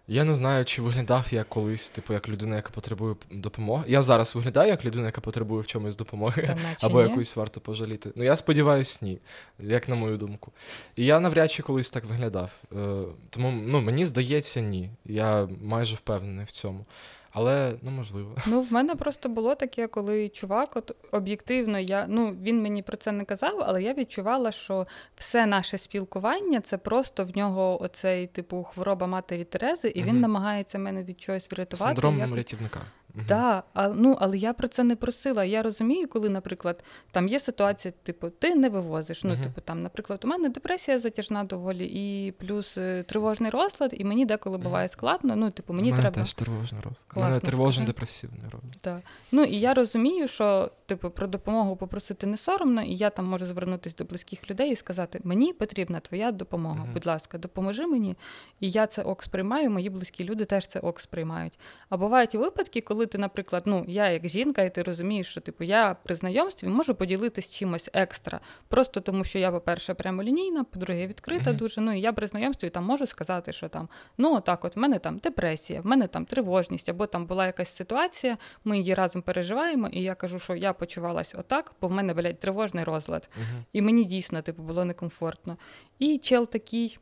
[0.07, 3.83] Я не знаю, чи виглядав я колись, типу, як людина, яка потребує допомоги.
[3.87, 6.41] Я зараз виглядаю як людина, яка потребує в чомусь допомоги.
[6.47, 7.09] Там, Або ні.
[7.09, 8.11] якусь варто пожаліти.
[8.15, 9.19] Ну, я сподіваюся, ні,
[9.59, 10.51] як на мою думку.
[10.95, 12.51] І я навряд чи колись так виглядав.
[12.71, 14.89] Е, тому ну, мені здається, ні.
[15.05, 16.85] Я майже впевнений в цьому.
[17.33, 18.35] Але, ну, можливо.
[18.47, 22.97] Ну, в мене просто було таке, коли чувак, от об'єктивно, я ну він мені про
[22.97, 28.27] це не казав, але я відчувала, що все наше спілкування це просто в нього оцей
[28.27, 31.95] типу хвороба матері Терези, і він намагається мене від чогось врятувати.
[31.95, 32.35] Синдром як...
[32.35, 32.79] рятівника.
[33.27, 35.45] Да, а, ну, але я про це не просила.
[35.45, 39.23] Я розумію, коли, наприклад, там є ситуація, типу, ти не вивозиш.
[39.23, 44.03] Ну, типу, там, наприклад, у мене депресія затяжна доволі, і плюс е, тривожний розлад, і
[44.03, 45.35] мені деколи буває складно.
[45.35, 46.11] Ну, типу, мені треба.
[46.11, 47.05] теж тривожний розлад.
[47.15, 48.79] У мене тривожний депресивний розлад.
[48.83, 48.99] Да.
[49.31, 53.45] Ну і я розумію, що типу про допомогу попросити не соромно, і я там можу
[53.45, 56.83] звернутися до близьких людей і сказати: мені потрібна твоя допомога.
[56.83, 56.93] Мгм.
[56.93, 58.15] Будь ласка, допоможи мені.
[58.59, 59.69] І я це ок сприймаю.
[59.69, 61.59] Мої близькі люди теж це ок сприймають.
[61.89, 65.41] А бувають і випадки, коли ти, наприклад, ну я як жінка, і ти розумієш, що
[65.41, 71.07] типу я при знайомстві можу поділитись чимось екстра, просто тому що я, по-перше, прямолінійна, по-друге,
[71.07, 71.57] відкрита Мгм.
[71.57, 71.81] дуже.
[71.81, 74.99] Ну і я при знайомстві там можу сказати, що там ну отак, от в мене
[74.99, 79.87] там депресія, в мене там тривожність, або там була якась ситуація, ми її разом переживаємо,
[79.87, 83.29] і я кажу, що я почувалась отак, бо в мене, блядь, тривожний розлад.
[83.35, 83.65] Мгм.
[83.73, 85.57] І мені дійсно типу, було некомфортно.
[85.99, 86.97] І чел такий.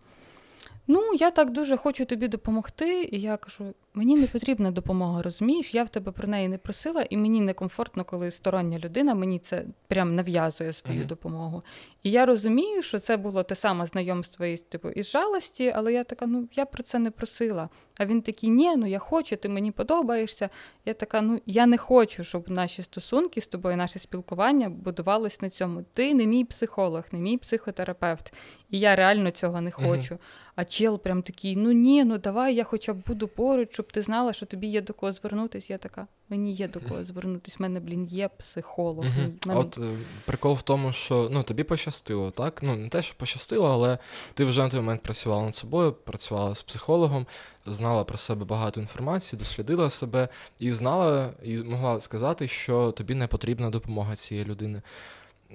[0.88, 3.10] Ну, я так дуже хочу тобі допомогти.
[3.12, 5.74] І я кажу: мені не потрібна допомога, розумієш?
[5.74, 9.66] Я в тебе про неї не просила, і мені некомфортно, коли стороння людина мені це
[9.88, 11.08] прям нав'язує свою Мгм.
[11.08, 11.62] допомогу.
[12.04, 16.04] І я розумію, що це було те саме знайомство із типу із жалості, але я
[16.04, 17.70] така, ну я про це не просила.
[17.98, 20.50] А він такий, ні, ну я хочу, ти мені подобаєшся.
[20.86, 25.50] Я така, ну я не хочу, щоб наші стосунки з тобою, наше спілкування будувалось на
[25.50, 25.86] цьому.
[25.94, 28.34] Ти не мій психолог, не мій психотерапевт.
[28.70, 30.18] І я реально цього не хочу.
[30.56, 34.02] А чел прям такий: ну ні, ну давай я хоча б буду поруч, щоб ти
[34.02, 35.74] знала, що тобі є до кого звернутися.
[35.74, 37.56] Я така, мені є до кого звернутися.
[37.60, 39.06] В мене, блін, є психолог.
[39.06, 39.60] В мене...
[39.60, 42.64] От е, прикол в тому, що ну, тобі пощастило, так?
[42.64, 43.98] Ну, не те, що пощастило, але
[44.34, 47.26] ти вже на той момент працювала над собою, працювала з психологом,
[47.66, 50.28] знала про себе багато інформації, дослідила себе
[50.60, 54.82] і знала, і могла сказати, що тобі не потрібна допомога цієї людини.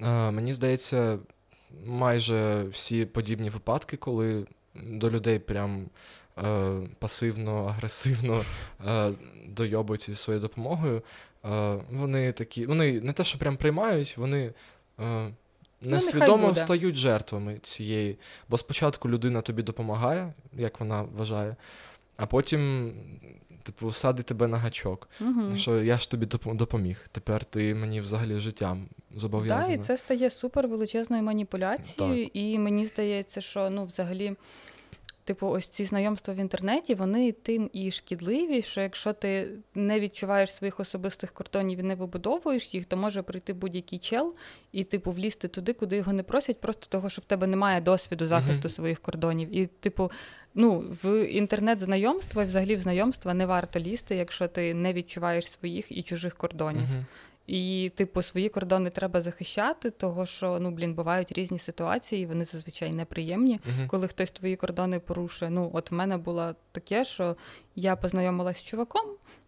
[0.03, 1.19] Е, мені здається,
[1.85, 5.89] майже всі подібні випадки, коли до людей прям
[6.43, 8.43] е, пасивно, агресивно
[8.87, 9.11] е,
[9.47, 11.01] дойобуються зі своєю допомогою.
[11.45, 14.53] Е, вони такі, вони не те, що прям приймають, вони
[14.99, 15.31] е,
[15.81, 16.61] Ну, несвідомо буде.
[16.61, 18.17] стають жертвами цієї.
[18.49, 21.55] Бо спочатку людина тобі допомагає, як вона вважає,
[22.17, 22.93] а потім,
[23.63, 25.09] типу, садить тебе на гачок.
[25.19, 25.57] Мгм.
[25.57, 27.05] Що я ж тобі допо- допоміг.
[27.11, 29.77] Тепер ти мені взагалі життям Да, зобов'язаний.
[29.77, 34.35] і це стає супер величезною маніпуляцією, і мені здається, що ну, взагалі,
[35.27, 40.53] типу, ось ці знайомства в інтернеті, вони тим і шкідливі, що якщо ти не відчуваєш
[40.53, 44.35] своїх особистих кордонів і не вибудовуєш їх, то може прийти будь-який чел
[44.71, 48.25] і, типу, влізти туди, куди його не просять, просто того, що в тебе немає досвіду
[48.25, 48.69] захисту Мгм.
[48.69, 49.55] своїх кордонів.
[49.55, 50.11] І, типу,
[50.55, 55.97] ну, в інтернет-знайомства і взагалі в знайомства не варто лізти, якщо ти не відчуваєш своїх
[55.97, 56.81] і чужих кордонів.
[56.81, 57.05] Мгм.
[57.47, 62.91] І, типу, свої кордони треба захищати, того що ну блін, бувають різні ситуації, вони зазвичай
[62.91, 63.59] неприємні.
[63.65, 63.87] Мгм.
[63.87, 65.51] Коли хтось твої кордони порушує.
[65.51, 67.35] Ну, от в мене було таке, що
[67.81, 69.01] я познайомилася з чуваком,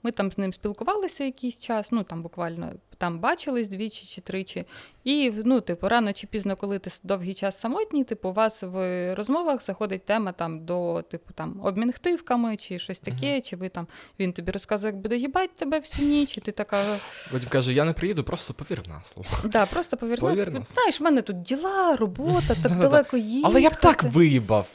[0.04, 4.66] ми там з ним спілкувалися якийсь час, ну там буквально там бачились двічі чи тричі.
[5.04, 9.14] І ну, типу, рано чи пізно, коли ти довгий час самотній, типу, у вас в
[9.16, 13.42] розмовах заходить тема там до типу там обмін хтивками чи щось таке, Мгм.
[13.42, 13.88] чи ви там
[14.20, 16.84] він тобі розказує, як буде їбать тебе всю ніч, і ти така.
[17.32, 19.30] Потім каже, я не приїду, просто повір на слово.
[19.44, 20.74] Да, просто повір, Повір нас, нас.
[20.74, 23.52] Знаєш, в мене тут діла, робота, так далеко їхати.
[23.52, 24.68] Але я б так виїбав.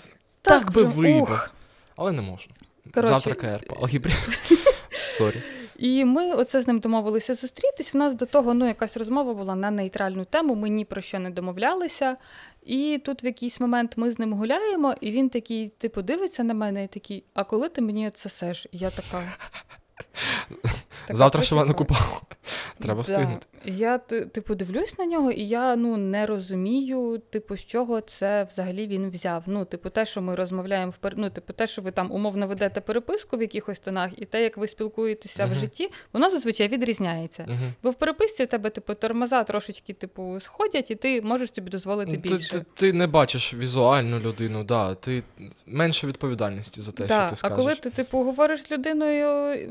[0.42, 1.22] так би виїбав.
[1.22, 1.50] ух.
[1.96, 2.48] Але не можу.
[2.93, 4.12] Коротше, Завтра КР по алгебрі.
[4.93, 5.43] Сорі.
[5.76, 7.95] І ми оце з ним домовилися зустрітись.
[7.95, 11.18] У нас до того ну, якась розмова була на нейтральну тему, ми ні про що
[11.18, 12.16] не домовлялися.
[12.62, 16.55] І тут в якийсь момент ми з ним гуляємо, і він такий, типу, дивиться на
[16.55, 18.66] мене і такий, а коли ти мені відсосеш?
[18.72, 19.22] І я така.
[21.07, 21.74] така Завтра ще почекай.
[21.74, 22.22] купав.
[22.78, 23.47] Треба встигнути.
[23.64, 23.72] Да.
[23.72, 28.45] Я ти- типу дивлюсь на нього, і я ну не розумію, типу, з чого це
[28.45, 29.42] взагалі він взяв.
[29.47, 31.14] Ну, типу, те, що ми розмовляємо в пер...
[31.16, 34.57] ну, типу, те, що ви там умовно ведете переписку в якихось тонах, і те, як
[34.57, 37.45] ви спілкуєтеся в житті, воно зазвичай відрізняється.
[37.49, 37.72] Мгм.
[37.82, 42.16] Бо в переписці в тебе, типу, тормоза трошечки, типу, сходять, і ти можеш собі дозволити
[42.16, 42.51] більше.
[42.51, 45.22] Ти, ти, ти не бачиш візуальну людину, да, ти
[45.66, 49.26] менше відповідальності за те, Да, що ти а коли ти, типу, говориш з людиною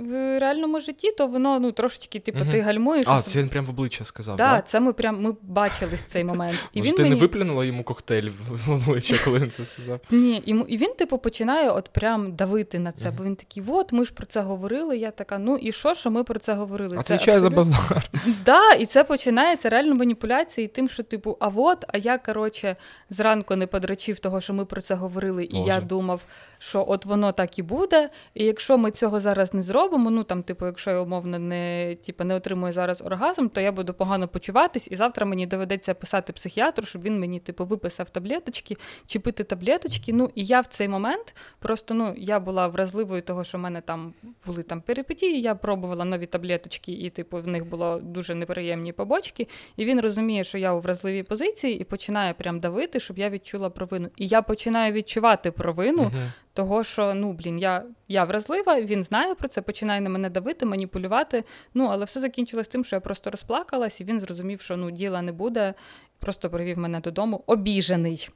[0.09, 3.07] в реальному житті, то воно ну трошечки, типу, ти гальмуєш.
[3.09, 4.61] А, це він прям в обличчя сказав, да, да?
[4.61, 6.69] це ми прям ми бачились в цей момент.
[6.73, 7.15] І Може, він ти мені...
[7.15, 9.99] не виплюнула йому коктейль в обличчя, коли він це сказав?
[10.11, 13.93] Ні, і, і він, типу, починає от прям давити на це, бо він такий, от,
[13.93, 14.97] ми ж про це говорили.
[14.97, 16.97] Я така, ну і що, що ми про це говорили?
[17.03, 18.09] Це Отвічай за абсолютно- базар.
[18.45, 22.75] Да, і це починається реально маніпуляції тим, що, типу, а от, а я, коротше,
[23.09, 26.25] зранку не подрачив того, що ми про це говорили, і я думав,
[26.59, 28.09] що от воно так і буде.
[28.33, 32.23] І якщо ми цього зараз не зробимо, ну там, типу, якщо я умовно не, типу,
[32.23, 36.85] не отримую зараз оргазм, то я буду погано почуватись, і завтра мені доведеться писати психіатру,
[36.85, 38.75] щоб він мені, типу, виписав таблеточки,
[39.05, 40.13] чи пити таблеточки.
[40.13, 43.81] Ну, і я в цей момент просто ну, я була вразливою того, що в мене
[43.81, 44.13] там
[44.45, 49.47] були там перипетії, я пробувала нові таблеточки, і, типу, в них було дуже неприємні побочки.
[49.77, 53.69] І він розуміє, що я у вразливій позиції, і починає прям давити, щоб я відчула
[53.69, 54.09] провину.
[54.17, 56.03] І я починаю відчувати провину.
[56.03, 56.31] Мгм.
[56.53, 60.65] Того, що ну блін, я, я вразлива, він знає про це, починає на мене давити,
[60.65, 61.43] маніпулювати.
[61.73, 65.21] Ну, але все закінчилось тим, що я просто розплакалась, і він зрозумів, що ну діла
[65.21, 65.73] не буде.
[66.19, 68.29] Просто привів мене додому обіжений.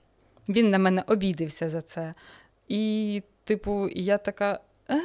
[0.50, 2.14] Він на мене обідився за це.
[2.68, 4.60] І, типу, я така.
[4.90, 5.02] Е?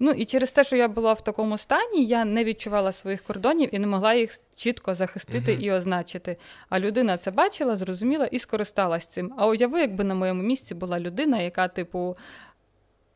[0.00, 3.74] Ну і через те, що я була в такому стані, я не відчувала своїх кордонів
[3.74, 5.62] і не могла їх чітко захистити Мгм.
[5.62, 6.36] і означити.
[6.68, 9.34] А людина це бачила, зрозуміла і скористалась цим.
[9.36, 12.16] А уяви, якби на моєму місці була людина, яка, типу,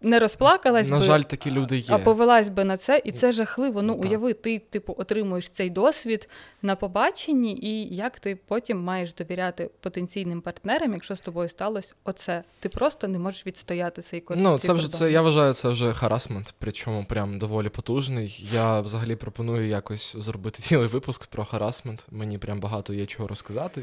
[0.02, 1.94] не розплакалась На би, жаль, такі люди є.
[1.94, 3.82] а повелась би на це, і це жахливо.
[3.82, 4.04] Ну, Так.
[4.04, 6.28] уяви, ти, типу, отримуєш цей досвід
[6.62, 12.42] на побаченні, і як ти потім маєш довіряти потенційним партнерам, якщо з тобою сталося оце.
[12.60, 14.44] Ти просто не можеш відстояти цей кордон.
[14.44, 18.48] Ну, це вже це, я вважаю, це вже харасмент, причому прям доволі потужний.
[18.52, 22.06] Я взагалі пропоную якось зробити цілий випуск про харасмент.
[22.10, 23.82] Мені прям багато є чого розказати,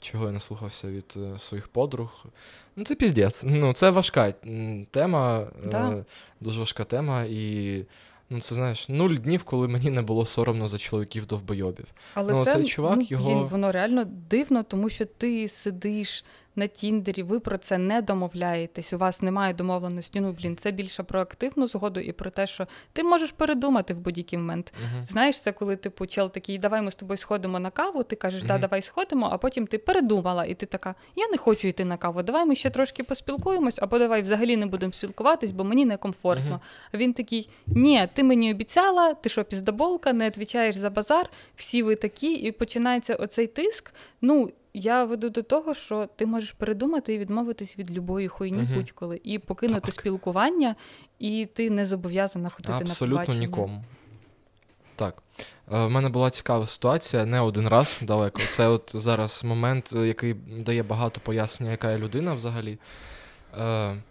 [0.00, 2.24] чого я наслухався від е, своїх подруг.
[2.76, 3.44] Ну, це піздець.
[3.46, 4.32] Ну, це важка
[4.90, 5.90] тема, Да.
[5.90, 6.04] е,
[6.40, 7.84] дуже важка тема, і
[8.30, 11.86] ну, це знаєш, нуль днів, коли мені не було соромно за чоловіків довбойобів.
[12.14, 16.24] Але Ну, це, цей чувак, ну, його- блін, воно реально дивно, тому що ти сидиш
[16.58, 20.20] на Тіндері, ви про це не домовляєтесь, у вас немає домовленості.
[20.20, 24.00] Ну, блін, це більше про активну згоду і про те, що ти можеш передумати в
[24.00, 24.72] будь-який момент.
[24.76, 25.04] Угу.
[25.06, 28.02] Знаєш, це коли типу чел такий, давай ми з тобою сходимо на каву.
[28.02, 28.60] Ти кажеш, да, Мгм.
[28.60, 32.22] давай сходимо, а потім ти передумала, і ти така: я не хочу йти на каву.
[32.22, 36.50] Давай ми ще трошки поспілкуємось, або давай взагалі не будемо спілкуватись, бо мені некомфортно.
[36.50, 36.60] Мгм.
[36.92, 41.82] А він такий: ні, ти мені обіцяла, ти що, піздоболка, не відповідаєш за базар, всі
[41.82, 43.92] ви такі, і починається оцей тиск.
[44.20, 44.50] Ну.
[44.78, 48.74] Я веду до того, що ти можеш передумати і відмовитись від любої хуйні Мгм.
[48.74, 49.94] будь-коли, і покинути Так.
[49.94, 50.74] спілкування,
[51.18, 53.84] і ти не зобов'язана ходити на Абсолютно нікому.
[54.96, 55.22] Так.
[55.72, 58.40] Е, В мене була цікава ситуація, не один раз далеко.
[58.48, 62.78] Це от зараз момент, е, який дає багато пояснення, яка я людина взагалі.
[63.58, 64.02] Е,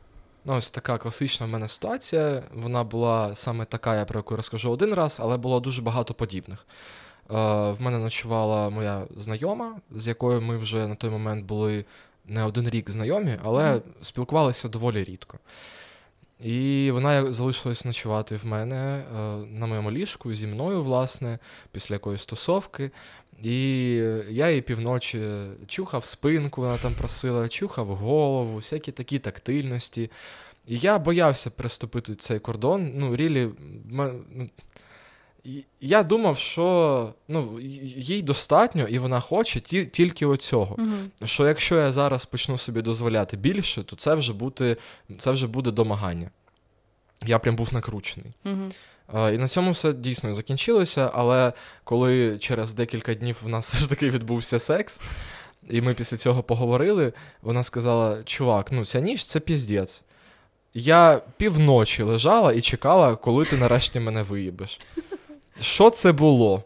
[0.50, 2.44] Ну, ось така класична в мене ситуація.
[2.54, 6.66] Вона була саме така, я про яку розкажу один раз, але було дуже багато подібних.
[7.30, 7.34] Е,
[7.72, 11.86] В мене ночувала моя знайома, з якою ми вже на той момент були
[12.26, 13.82] не один рік знайомі, але Мгм.
[14.02, 15.40] спілкувалися доволі рідко.
[16.44, 21.40] І вона залишилась ночувати в мене е, на моєму ліжку зі мною, власне,
[21.72, 22.92] після якоїсь стосовки.
[23.44, 23.84] І
[24.30, 25.22] я їй півночі
[25.68, 30.12] чухав спинку, вона там просила, чухав голову, всякі такі тактильності.
[30.68, 32.92] І я боявся переступити цей кордон.
[32.96, 33.50] Ну, рілі,
[35.82, 37.60] я думав, що ну,
[37.98, 40.76] їй достатньо, і вона хоче ті, тільки оцього.
[40.78, 41.12] Мгм.
[41.26, 44.76] Що якщо я зараз почну собі дозволяти більше, то це вже буде,
[45.18, 46.30] це вже буде домагання.
[47.26, 48.32] Я прям був накручений.
[48.44, 48.72] Мгм.
[49.14, 53.78] Е, І на цьому все дійсно закінчилося, але коли через декілька днів у нас все
[53.78, 55.02] ж таки відбувся секс,
[55.70, 60.04] і ми після цього поговорили, вона сказала: чувак, ну ця ніч це піздець.
[60.74, 64.80] Я півночі лежала і чекала, коли ти нарешті мене виїбеш.
[65.62, 66.64] Що це було?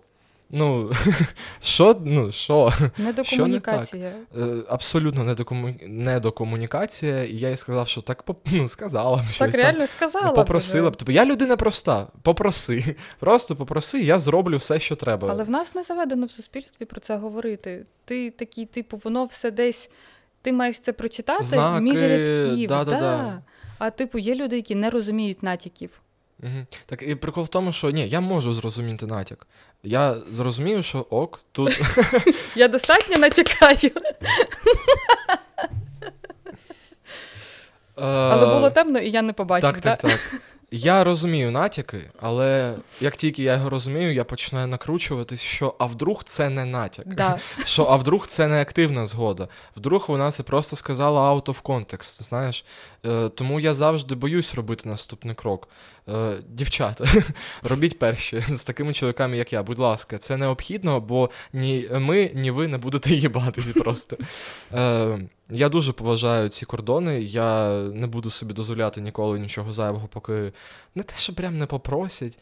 [0.51, 0.91] Ну,
[1.61, 2.01] що?
[2.05, 2.73] Ну, що?
[2.97, 4.11] Недокомунікація.
[4.33, 4.65] Що не так?
[4.69, 5.75] Абсолютно недокому...
[5.87, 7.23] недокомунікація.
[7.23, 9.37] І я їй сказав, що так ну, сказала б щось.
[9.37, 10.25] Так реально там, сказала.
[10.27, 10.95] Ну, попросила б.
[10.95, 12.07] Типу, я людина проста.
[12.21, 12.95] Попроси.
[13.19, 15.27] Просто попроси, я зроблю все, що треба.
[15.31, 17.85] Але в нас не заведено в суспільстві про це говорити.
[18.05, 19.89] Ти такий, типу, воно все десь.
[20.41, 22.69] Ти маєш це прочитати Знаки, між рядків.
[22.69, 23.41] Да, да, да.
[23.77, 26.01] А типу, є люди, які не розуміють натяків.
[26.43, 26.65] Угу.
[26.85, 29.47] Так і прикол в тому, що ні, я можу зрозуміти натяк.
[29.83, 31.81] Я зрозумію, що ок, тут.
[32.55, 33.91] Я достатньо натякаю.
[37.95, 39.71] Але було темно, і я не побачив.
[39.71, 40.41] Так, так, так.
[40.73, 46.23] Я розумію натяки, але як тільки я його розумію, я починаю накручуватись, що а вдруг
[46.23, 47.15] це не натяк.
[47.15, 47.37] Да.
[47.65, 49.47] Що а вдруг це не активна згода.
[49.75, 52.65] Вдруг вона це просто сказала out of context, знаєш.
[53.05, 55.67] Е, Тому я завжди боюсь робити наступний крок.
[56.09, 57.05] Е, Дівчата,
[57.63, 59.63] робіть перші з такими чоловіками, як я.
[59.63, 64.17] Будь ласка, це необхідно, бо ні ми, ні ви не будете їбатися просто.
[64.73, 65.19] Е,
[65.51, 67.21] я дуже поважаю ці кордони.
[67.21, 70.53] Я не буду собі дозволяти ніколи нічого зайвого, поки
[70.95, 72.39] не те, що прям не попросять.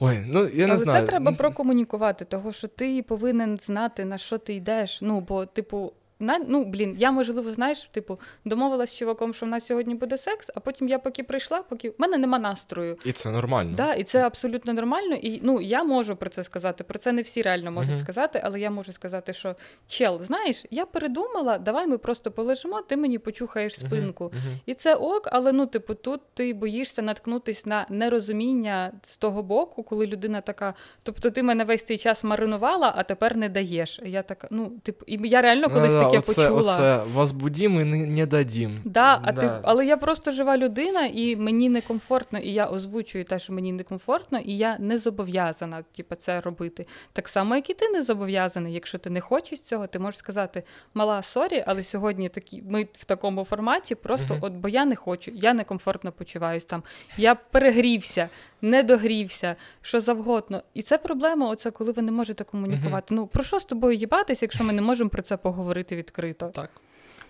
[0.00, 1.00] Ой, ну я не Але знаю.
[1.00, 4.98] це треба прокомунікувати, того що ти повинен знати, на що ти йдеш.
[5.02, 9.66] Ну, бо, типу, ну, блін, я, можливо, знаєш, типу, домовилась з чуваком, що в нас
[9.66, 12.98] сьогодні буде секс, а потім я поки прийшла, поки в мене нема настрою.
[13.04, 13.74] І це нормально.
[13.76, 15.14] Да, І це абсолютно нормально.
[15.14, 16.84] І ну, я можу про це сказати.
[16.84, 18.02] Про це не всі реально можуть uh-huh.
[18.02, 19.56] сказати, але я можу сказати, що
[19.86, 24.24] чел, знаєш, я передумала, давай ми просто полежимо, ти мені почухаєш спинку.
[24.24, 24.30] Uh-huh.
[24.30, 24.58] Uh-huh.
[24.66, 29.82] І це ок, але ну, типу, тут ти боїшся наткнутись на нерозуміння з того боку,
[29.82, 34.00] коли людина така, тобто ти мене весь цей час маринувала, а тепер не даєш.
[34.04, 36.60] Я така, ну, типу, і я реально колись ну, таке оце, почула.
[36.60, 38.74] Оце возбудім і не, не дадім.
[38.84, 39.40] Да, а да.
[39.40, 43.72] Ти, але я просто жива людина, і мені некомфортно, і я озвучую те, що мені
[43.72, 46.86] некомфортно, і я не зобов'язана типу, це робити.
[47.12, 48.74] Так само, як і ти не зобов'язаний.
[48.74, 50.62] Якщо ти не хочеш цього, ти можеш сказати,
[50.94, 54.38] мала, сорі, але сьогодні такі ми в такому форматі, просто uh-huh.
[54.40, 56.82] от бо я не хочу, я некомфортно почуваюсь там.
[57.16, 58.28] Я перегрівся,
[58.62, 60.62] не догрівся, що завгодно.
[60.74, 63.14] І це проблема, оце коли ви не можете комунікувати.
[63.14, 63.16] Uh-huh.
[63.16, 66.48] Ну про що з тобою їбатись, якщо ми не можемо про це поговорити відкрито?
[66.48, 66.70] Так.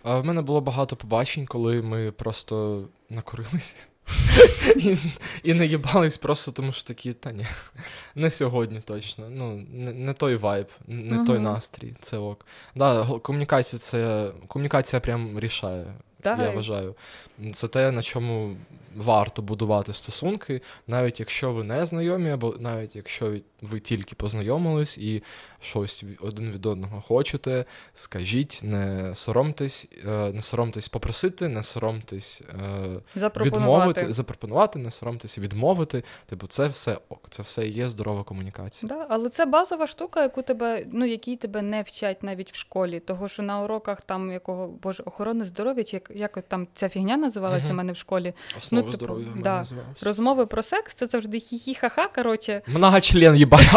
[0.03, 3.77] А в мене було багато побачень, коли ми просто накурилися.
[4.77, 4.97] І
[5.43, 7.47] і не їбались просто тому, що такі, та ні,
[8.15, 9.29] не сьогодні точно.
[9.31, 11.27] Ну, Не не той вайб, не uh-huh.
[11.27, 12.47] той настрій, це ок.
[12.75, 15.85] Да, Комунікація це комунікація прям рішає,
[16.21, 16.39] так.
[16.39, 16.95] я вважаю.
[17.53, 18.57] Це те, на чому
[18.97, 25.23] варто будувати стосунки, навіть якщо ви не знайомі, або навіть якщо ви тільки познайомились і
[25.61, 32.43] щось один від одного хочете, скажіть, не соромтесь, е, не соромтесь попросити, не соромтесь
[33.17, 36.05] е, відмовити, запропонувати, не соромтесь відмовити.
[36.27, 38.89] Типу, це все ок, це все є здорова комунікація.
[38.89, 43.01] Да, але це базова штука, яку тебе, ну якій тебе не вчать навіть в школі,
[43.01, 47.17] того що на уроках там якого боже охорони здоров'я, чи як, як там ця фігня
[47.17, 47.73] називалася uh-huh.
[47.73, 48.35] у мене в школі.
[48.59, 49.65] Основи ну, типу, здоров'я да,
[50.03, 52.09] розмови про секс, це завжди хі-хі-ха-ха.
[52.15, 53.61] Коротше, многочлен їба.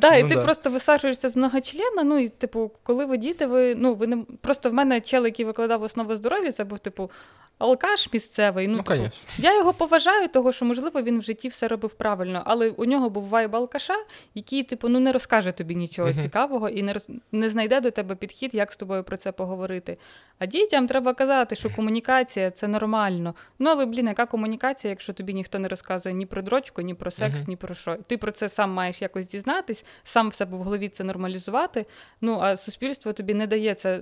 [0.00, 0.42] Да, і ну, ти да.
[0.42, 4.70] просто висаджуєшся з многочлена, ну і типу, коли ви діти, ви ну ви не просто
[4.70, 7.10] в мене чел, який викладав основи здоров'я, це був типу
[7.58, 8.68] алкаш місцевий.
[8.68, 12.42] Ну, ну типу, я його поважаю, того що можливо він в житті все робив правильно,
[12.44, 13.96] але у нього був вайб алкаша,
[14.34, 16.22] який, типу, ну не розкаже тобі нічого uh-huh.
[16.22, 17.10] цікавого і не роз...
[17.32, 19.96] не знайде до тебе підхід, як з тобою про це поговорити.
[20.38, 23.34] А дітям треба казати, що комунікація це нормально.
[23.58, 27.10] Ну але блін, яка комунікація, якщо тобі ніхто не розказує ні про дрочку, ні про
[27.10, 27.48] секс, uh-huh.
[27.48, 27.96] ні про що.
[27.96, 31.86] Ти про це сам маєш якось дізнатись, сам в себе в голові це нормалізувати.
[32.20, 34.00] Ну а суспільство тобі не дає це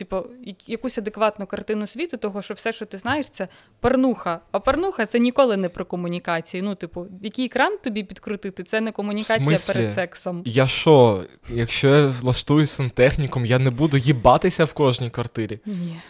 [0.00, 0.26] типу,
[0.66, 3.48] якусь адекватну картину світу, того, що все, що ти знаєш, це
[3.80, 4.40] парнуха.
[4.52, 6.62] А парнуха це ніколи не про комунікацію.
[6.62, 10.42] Ну, типу, який екран тобі підкрутити, це не комунікація перед сексом.
[10.44, 15.60] Я що, якщо я влаштую сантехніком, я не буду їбатися в кожній квартирі?
[15.66, 16.00] Ні.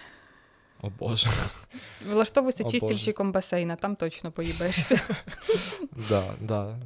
[0.82, 1.28] О Боже.
[2.10, 5.00] Влаштовуйся чистільщиком басейна, там точно поїбешся.
[6.08, 6.76] Да, да.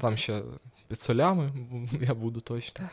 [0.00, 0.42] Там ще
[0.88, 1.52] під солями
[2.00, 2.88] я буду точно.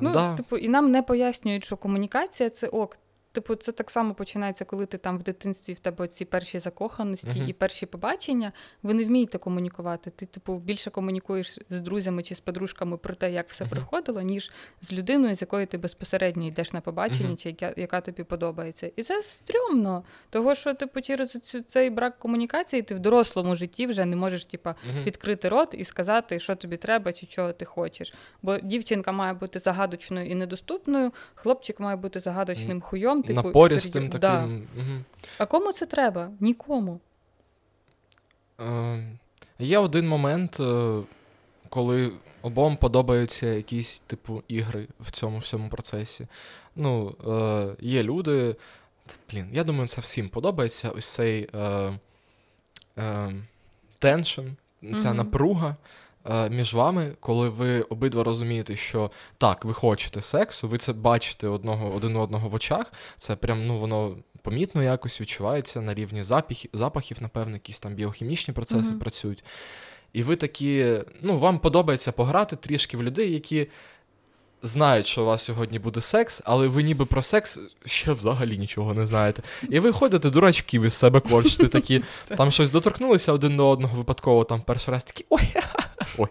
[0.00, 0.34] Ну, да.
[0.34, 2.96] типу, і нам не пояснюють, що комунікація це ок.
[3.34, 7.28] Типу, це так само починається, коли ти там в дитинстві в тебе ці перші закоханості
[7.28, 7.48] uh-huh.
[7.48, 8.52] і перші побачення.
[8.82, 10.10] Ви не вмієте комунікувати.
[10.10, 13.70] Ти, типу, більше комунікуєш з друзями чи з подружками про те, як все uh-huh.
[13.70, 14.50] проходило, ніж
[14.82, 17.36] з людиною, з якою ти безпосередньо йдеш на побачення, uh-huh.
[17.36, 18.90] чи яка, яка тобі подобається.
[18.96, 20.04] І це стрьомно.
[20.30, 24.46] Того, що типу, через цю, цей брак комунікації ти в дорослому житті вже не можеш
[24.46, 24.70] типу,
[25.04, 28.14] відкрити рот і сказати, що тобі треба чи чого ти хочеш.
[28.42, 34.20] Бо дівчинка має бути загадочною і недоступною, хлопчик має бути загадочним хуйом типу, напористим таким.
[34.20, 34.44] Да.
[34.44, 35.00] Угу.
[35.38, 36.30] А кому це треба?
[36.40, 37.00] Нікому.
[38.60, 39.08] Е,
[39.58, 41.00] Є один момент, е,
[41.68, 42.12] коли
[42.42, 46.26] обом подобаються якісь типу ігри в цьому всьому процесі.
[46.76, 48.56] Ну, е, є люди.
[49.32, 51.92] Блін, я думаю, це всім подобається ось цей е,
[52.98, 53.32] е,
[53.98, 54.42] теншн,
[54.82, 55.16] ця Мгм.
[55.16, 55.76] напруга.
[56.26, 61.48] Е, Між вами, коли ви обидва розумієте, що так, ви хочете сексу, ви це бачите
[61.48, 66.70] одного один одного в очах, це прям ну воно помітно якось відчувається на рівні запахів,
[66.74, 68.98] запахів, напевно, якісь там біохімічні процеси Мгм.
[68.98, 69.44] працюють.
[70.12, 73.66] І ви такі, ну, вам подобається пограти трішки в людей, які
[74.64, 78.94] знають, що у вас сьогодні буде секс, але ви ніби про секс ще взагалі нічого
[78.94, 79.42] не знаєте.
[79.70, 84.44] І ви ходите дурачків із себе корчите такі, там щось доторкнулися один до одного випадково,
[84.44, 85.48] там перший раз такі ой,
[86.18, 86.28] ой.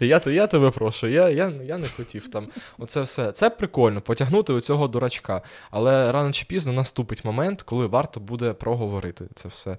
[0.00, 2.48] Я, то- я тебе прошу, я, я, я не хотів там.
[2.78, 3.32] Оце все.
[3.32, 5.42] Це прикольно, потягнути у цього дурачка.
[5.70, 9.78] Але рано чи пізно наступить момент, коли варто буде проговорити це все.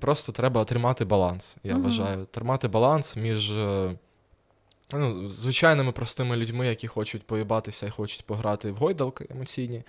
[0.00, 1.82] Просто треба тримати баланс, я Мгм.
[1.82, 2.24] вважаю.
[2.30, 3.52] Тримати баланс між.
[4.92, 9.82] Ну, звичайними простими людьми, які хочуть поїбатися і хочуть пограти в гойдалки емоційні,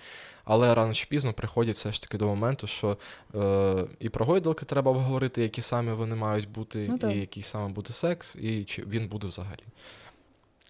[0.44, 2.98] але рано чи пізно приходять все ж таки до моменту, що
[3.34, 7.68] е, і про гойдалки треба обговорити, які саме вони мають бути, Ну, і який саме
[7.68, 9.62] буде секс, і чи він буде взагалі.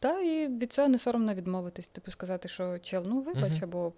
[0.01, 3.61] Та і від цього не соромно відмовитись, типу сказати, що чел, ну вибач, Мгм.
[3.63, 3.93] або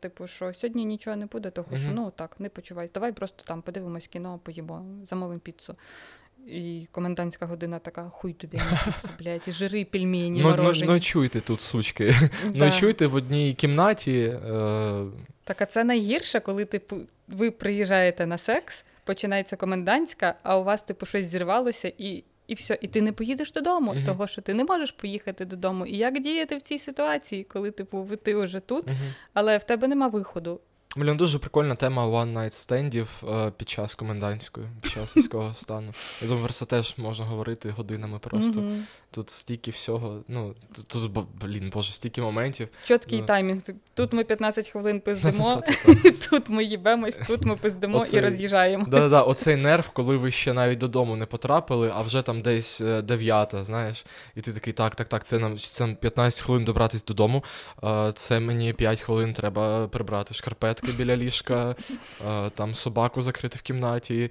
[0.00, 2.94] типу, що сьогодні нічого не буде, того що ну так, не почувайся.
[2.94, 5.76] Давай просто там подивимось кіно, поїмо, замовимо піцу.
[6.46, 8.58] І комендантська година така, хуй тобі
[9.18, 10.86] блядь, і жири пельмені, Ну, ну, морожені.
[10.92, 12.14] ночуйте тут, сучки.
[12.54, 14.20] Ночуйте в одній кімнаті.
[14.20, 15.04] Е,
[15.44, 16.96] Так, а це найгірше, коли типу,
[17.28, 22.78] ви приїжджаєте на секс, починається комендантська, а у вас, типу, щось зірвалося, і, і все,
[22.80, 24.04] і ти не поїдеш додому, Мгм.
[24.04, 25.86] того що ти не можеш поїхати додому.
[25.86, 28.96] І як діяти в цій ситуації, коли типу, ти вже тут, мгм.
[29.34, 30.60] але в тебе нема виходу.
[30.96, 35.94] Блін, дуже прикольна тема one night стендів е, під час комендантської, під час військового стану.
[36.22, 38.60] Я думаю, про це теж можна говорити годинами просто.
[38.60, 38.84] Мгм.
[39.14, 40.20] Тут стільки всього.
[40.28, 40.54] Ну,
[40.86, 41.10] тут,
[41.44, 42.68] блін, боже, стільки моментів.
[42.84, 43.24] Чіткий Да.
[43.26, 43.62] таймінг.
[43.94, 45.62] Тут ми 15 хвилин пиздимо,
[46.30, 48.88] тут ми їбемось, тут ми пиздимо Оцей- і роз'їжджаємось.
[48.88, 53.02] Да-да-да, оцей нерв, коли ви ще навіть додому не потрапили, а вже там десь е,
[53.02, 54.04] дев'ята, знаєш,
[54.36, 57.44] і ти такий, так, так, так, це нам це нам 15 хвилин добратись додому.
[57.84, 61.76] е, Це мені 5 хвилин треба прибрати шкарпетки біля ліжка,
[62.28, 64.30] е, там собаку закрити в кімнаті,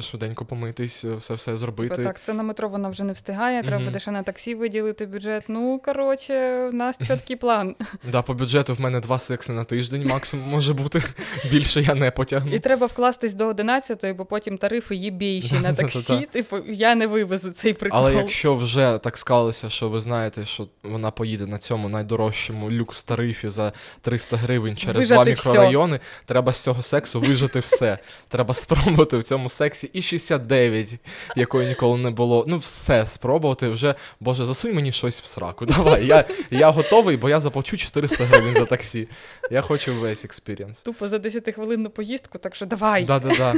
[0.00, 1.94] швиденько помитись, е, все все зробити.
[1.94, 3.86] Типа, так, це на метро вона вже не встигає, треба Мгм.
[3.86, 5.44] буде ще на таксі виділити бюджет.
[5.48, 7.76] Ну, коротше, у нас чіткий план.
[8.12, 11.02] Да, по бюджету в мене два секси на тиждень максимум може бути.
[11.50, 12.54] Більше я не потягну.
[12.54, 16.28] І треба вкластись до 11-ї, бо потім тарифи є більші на таксі.
[16.32, 17.98] Типу, я не вивезу цей прикол.
[17.98, 23.04] Але якщо вже так склалося, що ви знаєте, що вона поїде на цьому найдорожчому люкс
[23.04, 27.98] тарифі за 300 гривень через два мікрорайони, треба з цього сексу вижити все.
[28.28, 30.94] Треба спробувати в цьому сексі і 69,
[31.36, 32.44] якої ніколи не було.
[32.46, 33.68] Ну, все спробувати.
[33.68, 35.66] Вже, Боже, засунь мені щось в сраку.
[35.66, 36.06] Давай.
[36.06, 39.08] Я, я готовий, бо я заплачу 400 гривень за таксі.
[39.50, 40.82] Я хочу весь експірієнс.
[40.82, 43.04] Тупо за 10-хвилинну поїздку, так що давай.
[43.04, 43.54] Да-да-да.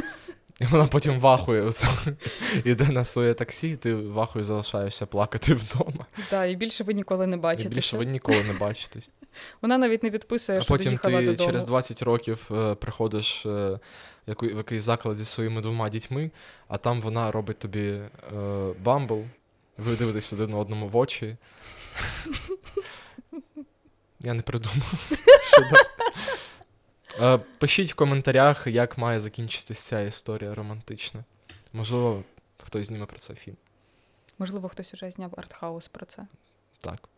[0.61, 1.70] І вона потім вахує,
[2.64, 6.07] іде на своє таксі, і ти вахою залишаєшся плакати вдома.
[6.30, 9.11] Да, і більше ви ніколи не І більше ви ніколи не бачитесь.
[9.62, 11.49] Вона навіть не відписує, А що потім доїхала ти додому.
[11.49, 13.80] через 20 років е, приходиш е, в
[14.26, 16.30] яку- в якийсь заклад зі своїми двома дітьми,
[16.68, 18.09] а там вона робить тобі е,
[18.82, 19.24] бамбл,
[19.78, 21.37] ви дивитесь один одному в очі.
[24.20, 25.09] Я не придумав.
[27.20, 31.24] Е, Пишіть в коментарях, як має закінчитися ця історія романтична.
[31.72, 32.22] Можливо,
[32.64, 33.57] хтось зніме про це фільм.
[34.39, 36.22] Можливо, хтось уже зняв артхаус про це.
[36.80, 37.09] Так.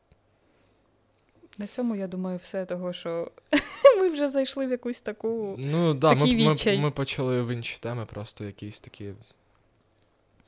[1.58, 3.30] На цьому, я думаю, все того, що
[3.98, 5.54] ми вже зайшли в якусь таку.
[5.58, 6.78] Ну да, ми, Такий ми, відчай.
[6.78, 9.14] ми почали в інші теми, просто якісь такі.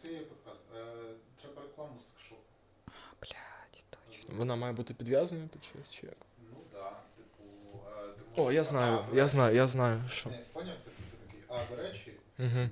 [0.03, 0.63] Це є подкаст.
[0.77, 0.85] Е,
[1.43, 2.43] треба рекламу з секшопу.
[3.23, 4.35] Блядь, точно.
[4.37, 6.17] Вона має бути підв'язаною під щось чи як?
[6.53, 7.45] Ну да, типу.
[8.39, 10.31] Е, О, я знаю, А, я знаю, я знаю, що.
[10.53, 11.41] поняв, ти, ти такий.
[11.49, 12.49] А, до речі, Угу.
[12.49, 12.69] е,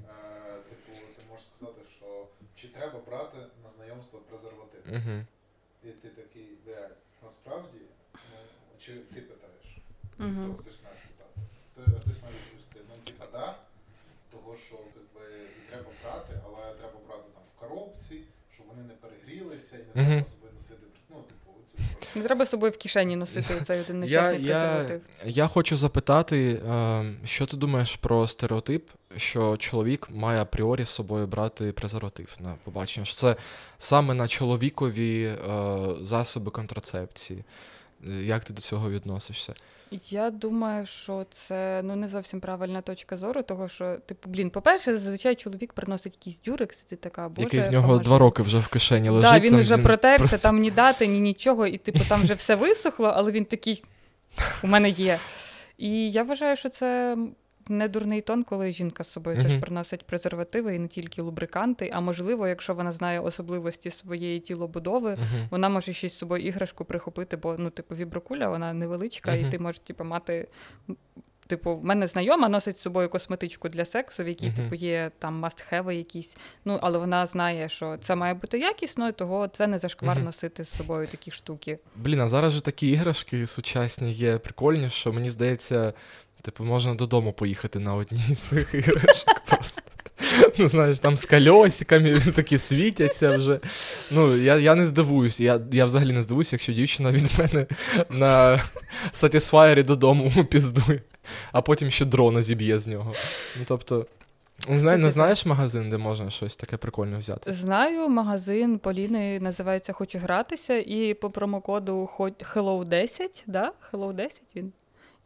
[0.70, 2.26] типу, ти можеш сказати, що
[2.56, 4.80] чи треба брати на знайомство презерватив?
[4.92, 5.20] Угу.
[5.84, 7.78] І ти такий, блядь, насправді,
[8.80, 9.66] чи ти питаєш?
[10.14, 11.36] Хто хтось має спитати.
[12.00, 12.78] Хтось має відповісти.
[12.88, 13.54] Ну, типа, да,
[14.30, 15.26] того, що якби,
[15.58, 18.20] і треба брати, але треба брати там в коробці,
[18.54, 20.86] щоб вони не перегрілися і не треба собі носити.
[21.10, 22.18] Ну, типу, цю.
[22.20, 25.00] Не треба з собою в кишені носити цей один нещасний я, презерватив.
[25.24, 31.26] я хочу запитати, е, що ти думаєш про стереотип, що чоловік має апріорі з собою
[31.26, 33.06] брати презерватив на побачення?
[33.06, 33.36] Що це
[33.78, 35.36] саме на чоловікові е,
[36.02, 37.44] засоби контрацепції?
[38.04, 39.54] Як ти до цього відносишся?
[39.90, 44.98] Я думаю, що це ну не зовсім правильна точка зору, того що, типу, блін, по-перше,
[44.98, 47.42] зазвичай чоловік приносить якийсь дюрекс, і ти така боже.
[47.42, 48.04] Який в нього поможе».
[48.04, 49.30] два роки вже в кишені лежить.
[49.30, 52.54] Да, він там вже протерся, там ні дати, ні нічого, і типу там вже все
[52.54, 53.84] висохло, але він такий
[54.62, 55.18] у мене є.
[55.78, 57.16] І я вважаю, що це
[57.68, 61.90] не дурний тон, коли жінка з собою теж приносить презервативи і не тільки лубриканти.
[61.94, 65.48] А можливо, якщо вона знає особливості своєї тілобудови, Мгм.
[65.50, 69.58] вона може ще з собою іграшку прихопити, бо ну, типу, віброкуля, вона невеличка, і ти
[69.58, 70.48] можеш типу, мати.
[71.46, 74.54] Типу, в мене знайома носить з собою косметичку для сексу, в якій Мгм.
[74.56, 76.36] типу є там must-have якісь.
[76.64, 80.24] Ну, але вона знає, що це має бути якісно, і того це не зашквар Мгм.
[80.24, 81.78] носити з собою такі штуки.
[81.96, 85.92] Блін, а зараз же такі іграшки сучасні є прикольні, що мені здається,
[86.42, 89.82] типу, можна додому поїхати на одній з цих іграшок просто.
[90.58, 93.60] Ну, знаєш, там з кольосиками такі світяться вже.
[94.10, 95.40] Ну, я, я не здивуюсь.
[95.40, 97.66] Я, я взагалі не здивуюсь, якщо дівчина від мене
[98.10, 98.60] на
[99.12, 101.02] Satisfyer додому піздує,
[101.52, 103.12] а потім ще дрона зіб'є з нього.
[103.58, 104.06] Ну, тобто,
[104.68, 107.52] не, знаю, не знаєш магазин, де можна щось таке прикольне взяти?
[107.52, 113.72] Знаю, магазин Поліни називається Хочу гратися, і по промокоду Hello 10, да?
[113.92, 114.72] Hello 10 він.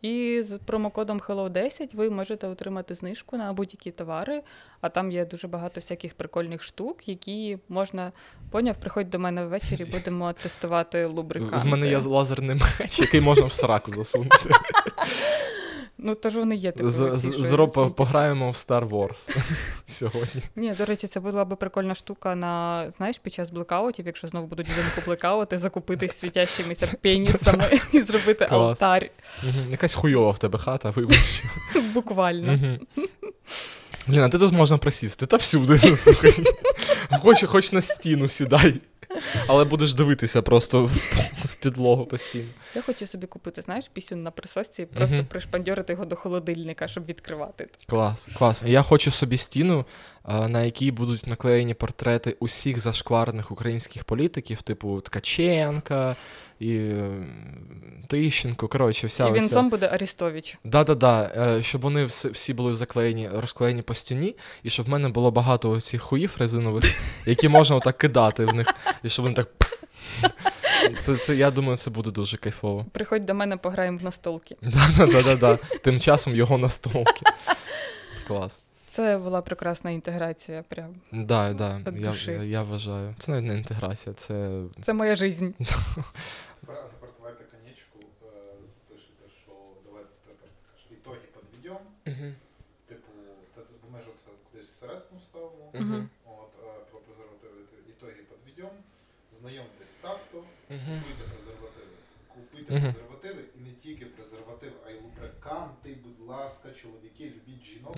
[0.03, 4.43] І з промокодом Hello 10 ви можете отримати знижку на будь-які товари,
[4.81, 8.13] а там є дуже багато всяких прикольних штук, які можна.
[8.51, 11.69] Поняв, приходь до мене ввечері, будемо тестувати лубриканти.
[11.69, 14.51] В мене є лазерний меч, який можна в сраку засунути.
[16.05, 16.91] Ну, тож вони є типу.
[16.91, 17.91] З, ці, з, що з Ро світяться.
[17.91, 19.37] пограємо в Star Wars
[19.85, 20.43] сьогодні.
[20.57, 24.47] Ні, до речі, це була би прикольна штука на знаєш, під час блекаутів, якщо знову
[24.47, 29.11] будуть взимку блекаути, закупитись світящимися пенісами і зробити алтарь.
[29.71, 31.43] Якась хуйова в тебе хата, вибач.
[31.95, 32.79] Буквально.
[34.07, 36.35] Блін, а ти тут можна присісти, та всюди, слухай.
[37.47, 38.81] Хоч на стіну сідай.
[39.47, 42.49] Але будеш дивитися просто в, підлогу постійно.
[42.75, 45.27] Я хочу собі купити, знаєш, пісню на присосці і просто Мгм.
[45.27, 47.69] пришпандьорити його до холодильника, щоб відкривати.
[47.87, 48.63] Клас, клас.
[48.67, 49.85] Я хочу собі стіну,
[50.29, 56.17] на якій будуть наклеєні портрети усіх зашкварених українських політиків, типу Ткаченка
[56.63, 56.95] і
[58.07, 58.69] Тищенко.
[58.69, 60.59] Коротше, вся і він оця- буде Арістович.
[60.65, 65.31] Да-да-да, е, щоб вони всі, були заклеєні, розклеєні по стіні, і щоб в мене було
[65.31, 66.85] багато цих хуїв резинових,
[67.27, 69.49] які можна отак кидати в них, і щоб вони так.
[70.99, 72.87] Це, це, я думаю, це буде дуже кайфово.
[72.93, 74.57] Приходь до мене, пограємо в настолки.
[74.63, 75.57] Да-да-да-да.
[75.83, 77.23] Тим часом його настолки.
[78.27, 78.61] Клас.
[78.87, 80.65] Це була прекрасна інтеграція.
[80.69, 80.95] Прям.
[81.13, 82.31] Да, да, я, душі.
[82.31, 83.15] я, я вважаю.
[83.19, 84.63] Це навіть не інтеграція, це.
[84.83, 85.49] Це моя жизнь.
[86.67, 88.27] Тепер давайте конечку е,
[88.73, 89.53] запишете, що
[89.87, 90.49] давайте тепер
[90.91, 91.81] ітоги підведемо.
[92.89, 93.09] Типу,
[93.55, 95.71] та ти ми ж оце кудись всередину вставимо.
[95.75, 96.09] Мгм.
[96.27, 98.13] От, е, про презервативи ітоги
[98.45, 98.79] підведемо.
[99.41, 100.39] Знайомтесь з такту,
[100.71, 101.01] Мгм.
[101.01, 101.93] купуйте презервативи.
[102.35, 107.97] Купуйте презервативи і не тільки презервативи, а й лубриканти, будь ласка, чоловіки, любіть жінок.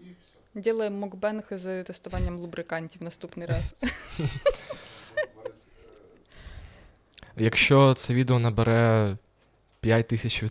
[0.00, 0.38] І все.
[0.60, 3.74] Ділаємо мукбенг з тестуванням лубрикантів наступний раз.
[7.40, 9.16] Якщо це відео набере
[9.80, 10.46] 5 тисяч е,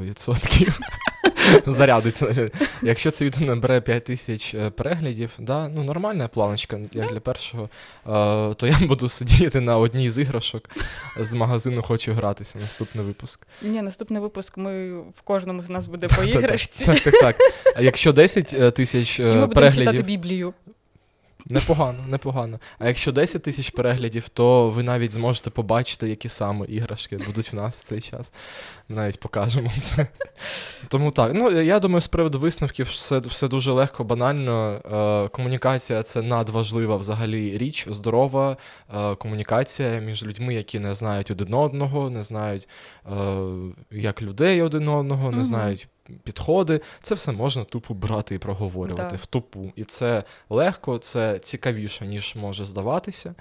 [0.00, 0.78] відсотків.
[1.66, 2.50] Зарядиться.
[2.82, 7.64] Якщо це відео набере 5 тисяч е, переглядів, да, ну нормальна планочка як для першого,
[7.64, 10.70] е, то я буду сидіти на одній з іграшок
[11.20, 12.58] з магазину Хочу гратися.
[12.58, 13.46] Наступний випуск.
[13.62, 16.84] Ні, наступний випуск ми в кожному з нас буде по іграшці.
[16.84, 17.36] Так, так, так.
[17.76, 20.54] А якщо 10 е, тисяч е, ми будемо читати переглядів, Біблію.
[21.46, 22.58] Непогано, непогано.
[22.78, 27.56] А якщо 10 тисяч переглядів, то ви навіть зможете побачити, які саме іграшки будуть в
[27.56, 28.32] нас в цей час.
[28.88, 30.06] Ми навіть покажемо це.
[30.88, 31.32] Тому так.
[31.34, 34.80] Ну, я думаю, з приводу висновків все, все дуже легко, банально.
[35.24, 38.56] Е, комунікація це надважлива взагалі річ, здорова
[38.94, 42.68] е, комунікація між людьми, які не знають один одного, не знають
[43.06, 43.12] е,
[43.90, 45.88] як людей один одного, не знають
[46.24, 46.80] підходи.
[47.02, 49.16] Це все можна тупо брати і проговорювати Да.
[49.22, 49.72] в тупу.
[49.76, 53.34] І це легко, це цікавіше, ніж може здаватися.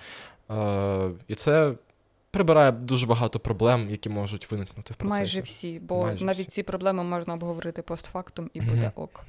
[0.52, 1.74] Е, і це
[2.32, 5.20] прибирає дуже багато проблем, які можуть виникнути в процесі.
[5.20, 6.52] Майже всі, бо Майже навіть всі.
[6.52, 9.22] ці проблеми можна обговорити постфактум і буде ок.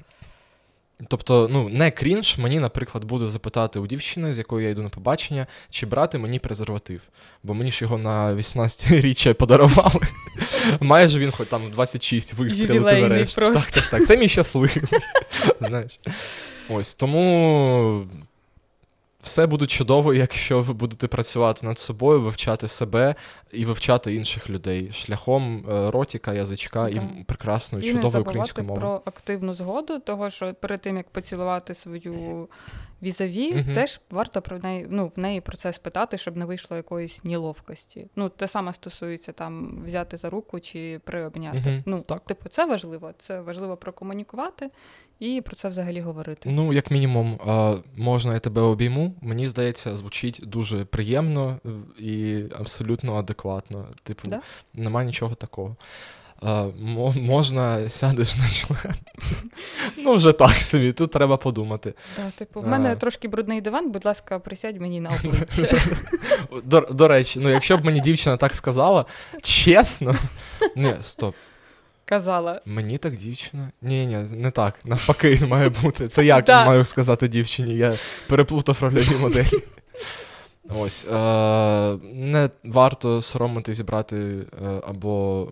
[1.07, 4.89] Тобто, ну, не крінж, мені, наприклад, буде запитати у дівчини, з якою я йду на
[4.89, 7.01] побачення, чи брати мені презерватив.
[7.43, 10.01] Бо мені ж його на 18-річчя подарували.
[10.79, 13.35] Майже він хоч там 26 вистрілити нарешті.
[13.41, 14.05] Так, так, так.
[14.05, 14.81] Це мій щасливий.
[15.61, 15.99] Знаєш.
[16.69, 18.07] Ось тому
[19.23, 23.15] все буде чудово, якщо ви будете працювати над собою, вивчати себе
[23.51, 26.95] і вивчати інших людей шляхом е, ротіка, язичка Так.
[26.95, 28.79] і прекрасної, І не чудової української мови.
[28.79, 32.47] про активну згоду, того що перед тим як поцілувати свою
[33.03, 33.73] візаві, Мгм.
[33.73, 38.07] теж варто про неї ну в неї про це спитати, щоб не вийшло якоїсь ніловкості.
[38.15, 41.69] Ну те саме стосується там взяти за руку чи приобняти.
[41.69, 41.83] Мгм.
[41.85, 42.19] Ну Так.
[42.25, 43.11] типу, це важливо.
[43.19, 44.69] Це важливо прокомунікувати
[45.19, 46.49] і про це взагалі говорити.
[46.53, 47.39] Ну, як мінімум,
[47.97, 49.15] можна я тебе обійму.
[49.21, 51.59] Мені здається, звучить дуже приємно
[51.99, 53.87] і абсолютно адекватно.
[54.03, 54.41] Типу, Да?
[54.73, 55.75] нема нічого такого.
[57.15, 58.93] Можна сядеш на член.
[59.97, 61.93] ну, вже так собі, тут треба подумати.
[62.17, 62.95] Да, типу, в мене А.
[62.95, 65.77] трошки брудний диван, будь ласка, присядь мені на обличчя.
[66.63, 69.05] До, до речі, ну якщо б мені дівчина так сказала,
[69.41, 70.15] чесно.
[70.75, 71.35] Ні, стоп.
[72.13, 72.61] Казала.
[72.65, 73.71] Мені так дівчина.
[73.81, 74.85] Ні, ні, не так.
[74.85, 76.07] Навпаки, має бути.
[76.07, 76.65] Це як Да.
[76.65, 77.75] маю сказати дівчині?
[77.75, 77.93] Я
[78.27, 79.63] переплутав рольові моделі.
[80.69, 81.05] Ось.
[81.05, 85.47] Е, не варто соромитись брати е, або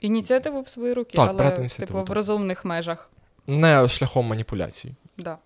[0.00, 3.10] Ініціативу в свої руки, Так, але типу в розумних межах.
[3.46, 4.94] не шляхом маніпуляцій.
[5.18, 5.38] Да.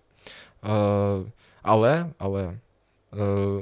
[0.69, 1.23] Е,
[1.61, 2.51] але, але
[3.19, 3.59] е,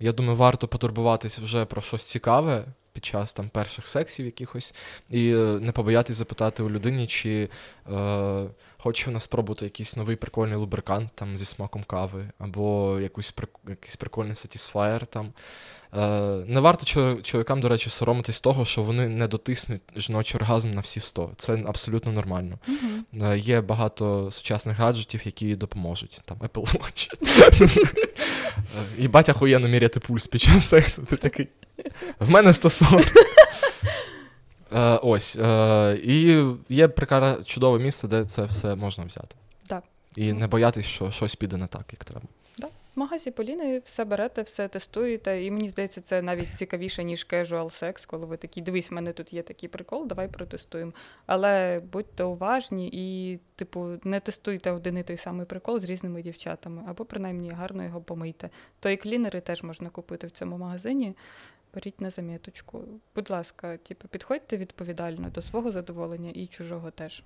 [0.00, 2.64] я думаю, варто потурбуватись вже про щось цікаве
[2.94, 4.74] під час там перших сексів якихось,
[5.10, 7.48] і е, не побоятись запитати у людині, чи
[7.92, 8.46] е,
[8.84, 13.96] хоче вона спробувати якийсь новий прикольний лубрикант там зі смаком кави, або якусь прик- якийсь
[13.96, 15.32] прикольний сатісфаєр там.
[15.96, 16.08] Е,
[16.46, 16.86] не варто
[17.22, 21.30] чоловікам, до речі, соромитись того, що вони не дотиснуть жіночий оргазм на всі 100.
[21.36, 22.58] Це абсолютно нормально.
[22.68, 23.24] Угу.
[23.26, 26.20] Е, Є багато сучасних гаджетів, які допоможуть.
[26.24, 27.08] Там Apple Watch.
[28.56, 31.02] Е, І батя охуєнно міряти пульс під час сексу.
[31.02, 31.48] Ти такий.
[32.18, 33.04] В мене 140.
[34.72, 35.36] Е, Ось.
[35.36, 39.36] е, І є прикара чудове місце, де це все можна взяти.
[39.68, 39.84] Так.
[40.16, 42.26] І не боятись, що щось піде не так, як треба.
[42.58, 42.66] Да.
[42.66, 47.70] В магазі Поліни все берете, все тестуєте, і мені здається, це навіть цікавіше, ніж casual
[47.70, 50.92] секс, коли ви такі, дивись, в мене тут є такий прикол, давай протестуємо.
[51.26, 56.82] Але будьте уважні і, типу, не тестуйте один і той самий прикол з різними дівчатами,
[56.88, 58.50] або принаймні гарно його помийте.
[58.80, 61.14] То і клінери теж можна купити в цьому магазині.
[61.74, 62.84] Беріть на заміточку.
[63.14, 67.22] Будь ласка, типу, підходьте відповідально до свого задоволення і чужого теж.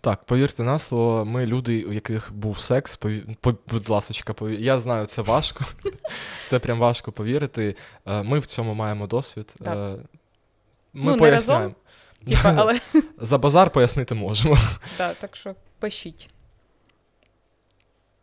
[0.00, 3.36] Так, повірте на слово, ми люди, у яких був секс, пові...
[3.40, 4.64] по- будь ласочка, пові...
[4.64, 5.64] я знаю, це важко.
[6.44, 7.76] це прям важко повірити.
[8.06, 9.54] Е, Ми в цьому маємо досвід.
[9.64, 9.76] Так.
[9.76, 10.02] Е,
[10.92, 11.74] Ми Ну, не поясняємо.
[12.44, 12.80] Але
[13.20, 14.58] За базар пояснити можемо.
[14.98, 16.30] да, так що пишіть.